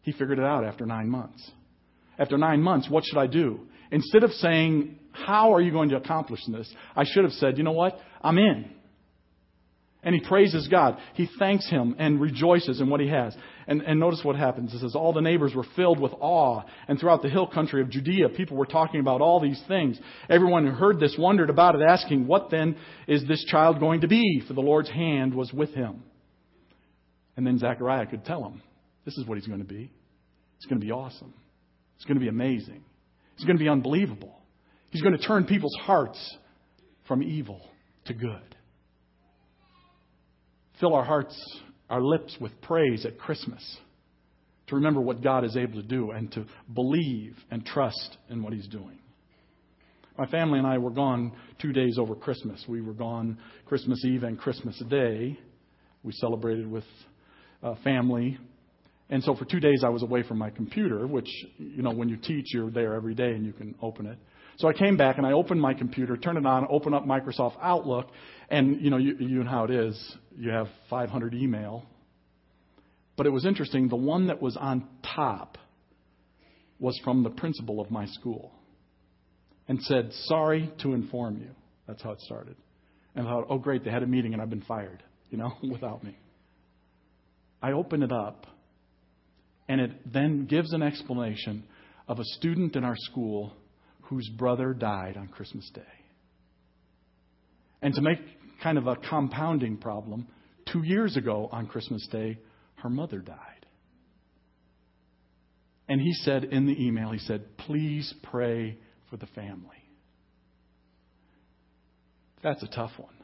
he 0.00 0.12
figured 0.12 0.38
it 0.38 0.44
out 0.44 0.64
after 0.64 0.86
nine 0.86 1.08
months. 1.08 1.48
After 2.18 2.36
nine 2.36 2.62
months, 2.62 2.90
what 2.90 3.04
should 3.04 3.18
I 3.18 3.26
do? 3.26 3.60
Instead 3.90 4.24
of 4.24 4.32
saying, 4.32 4.98
How 5.12 5.54
are 5.54 5.60
you 5.60 5.70
going 5.70 5.90
to 5.90 5.96
accomplish 5.96 6.40
this? 6.48 6.72
I 6.96 7.04
should 7.04 7.24
have 7.24 7.32
said, 7.34 7.58
You 7.58 7.64
know 7.64 7.72
what? 7.72 7.98
I'm 8.22 8.38
in. 8.38 8.70
And 10.04 10.14
he 10.14 10.20
praises 10.20 10.66
God. 10.66 10.98
He 11.14 11.28
thanks 11.38 11.68
him 11.70 11.94
and 11.96 12.20
rejoices 12.20 12.80
in 12.80 12.90
what 12.90 13.00
he 13.00 13.06
has. 13.08 13.36
And, 13.68 13.82
and 13.82 14.00
notice 14.00 14.20
what 14.24 14.34
happens. 14.34 14.74
It 14.74 14.80
says, 14.80 14.96
All 14.96 15.12
the 15.12 15.20
neighbors 15.20 15.54
were 15.54 15.66
filled 15.76 16.00
with 16.00 16.12
awe. 16.18 16.62
And 16.88 16.98
throughout 16.98 17.22
the 17.22 17.28
hill 17.28 17.46
country 17.46 17.80
of 17.80 17.88
Judea, 17.88 18.30
people 18.30 18.56
were 18.56 18.66
talking 18.66 18.98
about 18.98 19.20
all 19.20 19.38
these 19.38 19.62
things. 19.68 20.00
Everyone 20.28 20.66
who 20.66 20.72
heard 20.72 20.98
this 20.98 21.14
wondered 21.16 21.50
about 21.50 21.76
it, 21.76 21.82
asking, 21.82 22.26
What 22.26 22.50
then 22.50 22.76
is 23.06 23.24
this 23.28 23.44
child 23.44 23.78
going 23.78 24.00
to 24.00 24.08
be? 24.08 24.42
For 24.48 24.54
the 24.54 24.60
Lord's 24.60 24.90
hand 24.90 25.34
was 25.34 25.52
with 25.52 25.72
him. 25.72 26.02
And 27.36 27.46
then 27.46 27.58
Zechariah 27.58 28.06
could 28.06 28.24
tell 28.24 28.44
him, 28.44 28.60
This 29.04 29.16
is 29.16 29.26
what 29.26 29.38
he's 29.38 29.46
going 29.46 29.60
to 29.60 29.64
be. 29.64 29.92
It's 30.56 30.66
going 30.66 30.80
to 30.80 30.84
be 30.84 30.92
awesome. 30.92 31.32
It's 31.94 32.04
going 32.04 32.16
to 32.16 32.20
be 32.20 32.28
amazing. 32.28 32.82
It's 33.36 33.44
going 33.44 33.56
to 33.56 33.62
be 33.62 33.68
unbelievable. 33.68 34.36
He's 34.90 35.02
going 35.02 35.16
to 35.16 35.24
turn 35.24 35.44
people's 35.44 35.76
hearts 35.80 36.36
from 37.06 37.22
evil 37.22 37.60
to 38.06 38.14
good 38.14 38.51
fill 40.82 40.94
our 40.96 41.04
hearts, 41.04 41.40
our 41.88 42.02
lips 42.02 42.36
with 42.40 42.60
praise 42.60 43.06
at 43.06 43.16
Christmas, 43.16 43.62
to 44.66 44.74
remember 44.74 45.00
what 45.00 45.22
God 45.22 45.44
is 45.44 45.56
able 45.56 45.80
to 45.80 45.86
do 45.86 46.10
and 46.10 46.30
to 46.32 46.44
believe 46.74 47.36
and 47.52 47.64
trust 47.64 48.16
in 48.28 48.42
what 48.42 48.52
He's 48.52 48.66
doing. 48.66 48.98
My 50.18 50.26
family 50.26 50.58
and 50.58 50.66
I 50.66 50.78
were 50.78 50.90
gone 50.90 51.32
two 51.60 51.72
days 51.72 51.98
over 52.00 52.16
Christmas. 52.16 52.64
We 52.66 52.82
were 52.82 52.94
gone 52.94 53.38
Christmas 53.64 54.04
Eve 54.04 54.24
and 54.24 54.36
Christmas 54.36 54.76
Day. 54.90 55.38
We 56.02 56.12
celebrated 56.14 56.68
with 56.68 56.84
uh, 57.62 57.76
family. 57.84 58.36
And 59.08 59.22
so 59.22 59.36
for 59.36 59.44
two 59.44 59.60
days 59.60 59.84
I 59.84 59.88
was 59.88 60.02
away 60.02 60.24
from 60.24 60.38
my 60.38 60.50
computer, 60.50 61.06
which, 61.06 61.28
you 61.58 61.82
know, 61.82 61.92
when 61.92 62.08
you 62.08 62.16
teach, 62.16 62.46
you're 62.52 62.72
there 62.72 62.94
every 62.94 63.14
day 63.14 63.30
and 63.30 63.46
you 63.46 63.52
can 63.52 63.76
open 63.80 64.06
it. 64.06 64.18
So 64.58 64.68
I 64.68 64.72
came 64.72 64.96
back 64.96 65.18
and 65.18 65.26
I 65.26 65.32
opened 65.32 65.60
my 65.60 65.74
computer, 65.74 66.16
turned 66.16 66.38
it 66.38 66.46
on, 66.46 66.66
opened 66.68 66.96
up 66.96 67.06
Microsoft 67.06 67.54
Outlook, 67.62 68.08
and 68.50 68.80
you 68.80 68.90
know, 68.90 68.98
you, 68.98 69.16
you 69.20 69.44
know 69.44 69.50
how 69.50 69.64
it 69.64 69.70
is. 69.70 70.16
You 70.36 70.50
have 70.50 70.68
500 70.90 71.34
email. 71.34 71.84
But 73.16 73.26
it 73.26 73.30
was 73.30 73.44
interesting. 73.44 73.88
The 73.88 73.96
one 73.96 74.28
that 74.28 74.40
was 74.40 74.56
on 74.56 74.88
top 75.14 75.58
was 76.78 76.98
from 77.04 77.22
the 77.22 77.30
principal 77.30 77.80
of 77.80 77.90
my 77.90 78.06
school 78.06 78.52
and 79.68 79.80
said, 79.82 80.10
Sorry 80.24 80.72
to 80.82 80.94
inform 80.94 81.38
you. 81.38 81.50
That's 81.86 82.02
how 82.02 82.12
it 82.12 82.20
started. 82.20 82.56
And 83.14 83.26
I 83.26 83.30
thought, 83.30 83.46
Oh, 83.48 83.58
great, 83.58 83.84
they 83.84 83.90
had 83.90 84.02
a 84.02 84.06
meeting 84.06 84.32
and 84.32 84.42
I've 84.42 84.50
been 84.50 84.62
fired, 84.62 85.02
you 85.30 85.38
know, 85.38 85.52
without 85.70 86.02
me. 86.02 86.16
I 87.62 87.72
open 87.72 88.02
it 88.02 88.10
up, 88.10 88.48
and 89.68 89.80
it 89.80 90.12
then 90.12 90.46
gives 90.46 90.72
an 90.72 90.82
explanation 90.82 91.62
of 92.08 92.18
a 92.18 92.24
student 92.24 92.74
in 92.74 92.82
our 92.82 92.96
school 92.96 93.52
whose 94.02 94.28
brother 94.28 94.74
died 94.74 95.16
on 95.16 95.28
Christmas 95.28 95.70
Day. 95.72 95.82
And 97.80 97.94
to 97.94 98.02
make 98.02 98.18
kind 98.62 98.78
of 98.78 98.86
a 98.86 98.96
compounding 98.96 99.76
problem, 99.76 100.26
two 100.70 100.82
years 100.82 101.16
ago 101.16 101.48
on 101.52 101.66
Christmas 101.66 102.06
Day, 102.10 102.38
her 102.76 102.88
mother 102.88 103.18
died. 103.18 103.66
And 105.88 106.00
he 106.00 106.12
said 106.12 106.44
in 106.44 106.66
the 106.66 106.84
email, 106.86 107.10
he 107.10 107.18
said, 107.18 107.56
please 107.58 108.14
pray 108.22 108.78
for 109.10 109.16
the 109.16 109.26
family. 109.26 109.68
That's 112.42 112.62
a 112.62 112.68
tough 112.68 112.92
one. 112.96 113.14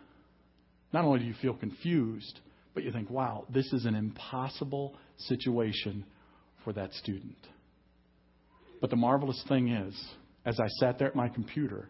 Not 0.92 1.05
only 1.05 1.20
do 1.20 1.24
you 1.27 1.35
feel 1.40 1.55
confused, 1.55 2.40
but 2.74 2.85
you 2.85 2.92
think, 2.92 3.11
wow, 3.11 3.44
this 3.53 3.72
is 3.72 3.85
an 3.85 3.94
impossible 3.94 4.94
situation 5.16 6.05
for 6.64 6.72
that 6.72 6.92
student. 6.94 7.38
But 8.81 8.90
the 8.90 8.96
marvelous 8.96 9.42
thing 9.48 9.68
is, 9.68 9.94
as 10.44 10.61
I 10.61 10.68
sat 10.79 10.98
there 10.98 11.09
at 11.09 11.16
my 11.16 11.29
computer, 11.29 11.88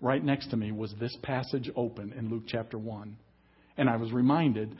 right 0.00 0.24
next 0.24 0.50
to 0.50 0.56
me 0.56 0.72
was 0.72 0.94
this 0.98 1.16
passage 1.22 1.70
open 1.76 2.12
in 2.12 2.30
Luke 2.30 2.44
chapter 2.46 2.78
1. 2.78 3.16
And 3.76 3.88
I 3.88 3.96
was 3.96 4.12
reminded 4.12 4.76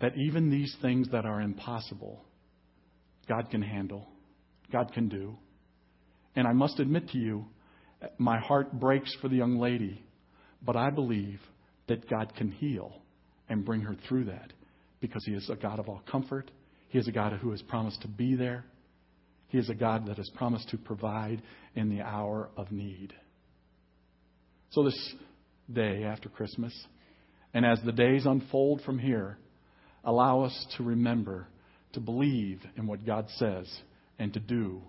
that 0.00 0.16
even 0.16 0.50
these 0.50 0.74
things 0.80 1.08
that 1.12 1.26
are 1.26 1.40
impossible, 1.40 2.24
God 3.28 3.50
can 3.50 3.62
handle, 3.62 4.08
God 4.72 4.92
can 4.92 5.08
do. 5.08 5.36
And 6.34 6.46
I 6.46 6.52
must 6.52 6.80
admit 6.80 7.08
to 7.10 7.18
you, 7.18 7.44
my 8.18 8.38
heart 8.38 8.72
breaks 8.72 9.14
for 9.20 9.28
the 9.28 9.36
young 9.36 9.58
lady, 9.58 10.02
but 10.62 10.76
I 10.76 10.90
believe 10.90 11.40
that 11.88 12.08
God 12.08 12.32
can 12.36 12.50
heal 12.50 13.02
and 13.48 13.64
bring 13.64 13.82
her 13.82 13.96
through 14.08 14.24
that 14.26 14.52
because 15.00 15.24
He 15.26 15.32
is 15.32 15.50
a 15.50 15.56
God 15.56 15.78
of 15.78 15.88
all 15.88 16.02
comfort. 16.10 16.50
He 16.88 16.98
is 16.98 17.08
a 17.08 17.12
God 17.12 17.32
who 17.34 17.50
has 17.50 17.62
promised 17.62 18.02
to 18.02 18.08
be 18.08 18.34
there. 18.36 18.64
He 19.50 19.58
is 19.58 19.68
a 19.68 19.74
God 19.74 20.06
that 20.06 20.16
has 20.16 20.30
promised 20.30 20.70
to 20.70 20.78
provide 20.78 21.42
in 21.74 21.90
the 21.90 22.02
hour 22.02 22.50
of 22.56 22.72
need. 22.72 23.12
So, 24.70 24.84
this 24.84 25.14
day 25.72 26.04
after 26.04 26.28
Christmas, 26.28 26.72
and 27.52 27.66
as 27.66 27.80
the 27.84 27.92
days 27.92 28.26
unfold 28.26 28.82
from 28.82 28.98
here, 28.98 29.38
allow 30.04 30.42
us 30.42 30.66
to 30.76 30.84
remember 30.84 31.48
to 31.92 32.00
believe 32.00 32.60
in 32.76 32.86
what 32.86 33.04
God 33.04 33.26
says 33.36 33.68
and 34.20 34.32
to 34.34 34.40
do 34.40 34.80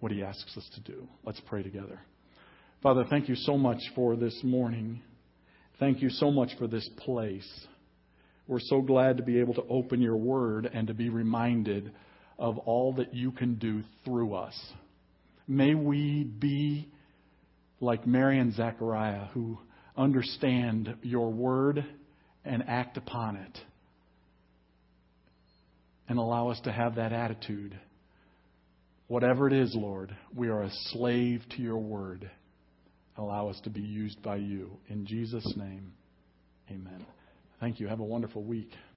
what 0.00 0.10
He 0.10 0.22
asks 0.22 0.56
us 0.56 0.68
to 0.74 0.80
do. 0.80 1.06
Let's 1.22 1.40
pray 1.46 1.62
together. 1.62 2.00
Father, 2.82 3.04
thank 3.08 3.28
you 3.28 3.34
so 3.34 3.58
much 3.58 3.80
for 3.94 4.16
this 4.16 4.38
morning. 4.42 5.02
Thank 5.78 6.00
you 6.00 6.08
so 6.08 6.30
much 6.30 6.50
for 6.58 6.66
this 6.66 6.88
place. 6.98 7.66
We're 8.46 8.60
so 8.60 8.80
glad 8.80 9.18
to 9.18 9.22
be 9.22 9.40
able 9.40 9.54
to 9.54 9.64
open 9.68 10.00
your 10.00 10.16
word 10.16 10.70
and 10.72 10.86
to 10.88 10.94
be 10.94 11.10
reminded 11.10 11.92
of 12.38 12.58
all 12.58 12.94
that 12.94 13.14
you 13.14 13.30
can 13.30 13.54
do 13.54 13.82
through 14.04 14.34
us. 14.34 14.58
May 15.46 15.74
we 15.74 16.24
be 16.24 16.88
like 17.80 18.06
Mary 18.06 18.38
and 18.38 18.54
Zechariah 18.54 19.26
who 19.34 19.58
understand 19.96 20.96
your 21.02 21.30
word 21.30 21.84
and 22.44 22.64
act 22.66 22.96
upon 22.96 23.36
it. 23.36 23.58
And 26.08 26.18
allow 26.18 26.48
us 26.50 26.60
to 26.64 26.72
have 26.72 26.96
that 26.96 27.12
attitude. 27.12 27.78
Whatever 29.06 29.46
it 29.46 29.52
is, 29.52 29.74
Lord, 29.74 30.14
we 30.34 30.48
are 30.48 30.62
a 30.62 30.70
slave 30.90 31.42
to 31.56 31.62
your 31.62 31.78
word. 31.78 32.30
Allow 33.16 33.48
us 33.48 33.60
to 33.64 33.70
be 33.70 33.80
used 33.80 34.22
by 34.22 34.36
you. 34.36 34.78
In 34.88 35.06
Jesus' 35.06 35.50
name, 35.56 35.92
amen. 36.70 37.06
Thank 37.60 37.80
you. 37.80 37.86
Have 37.86 38.00
a 38.00 38.04
wonderful 38.04 38.42
week. 38.42 38.70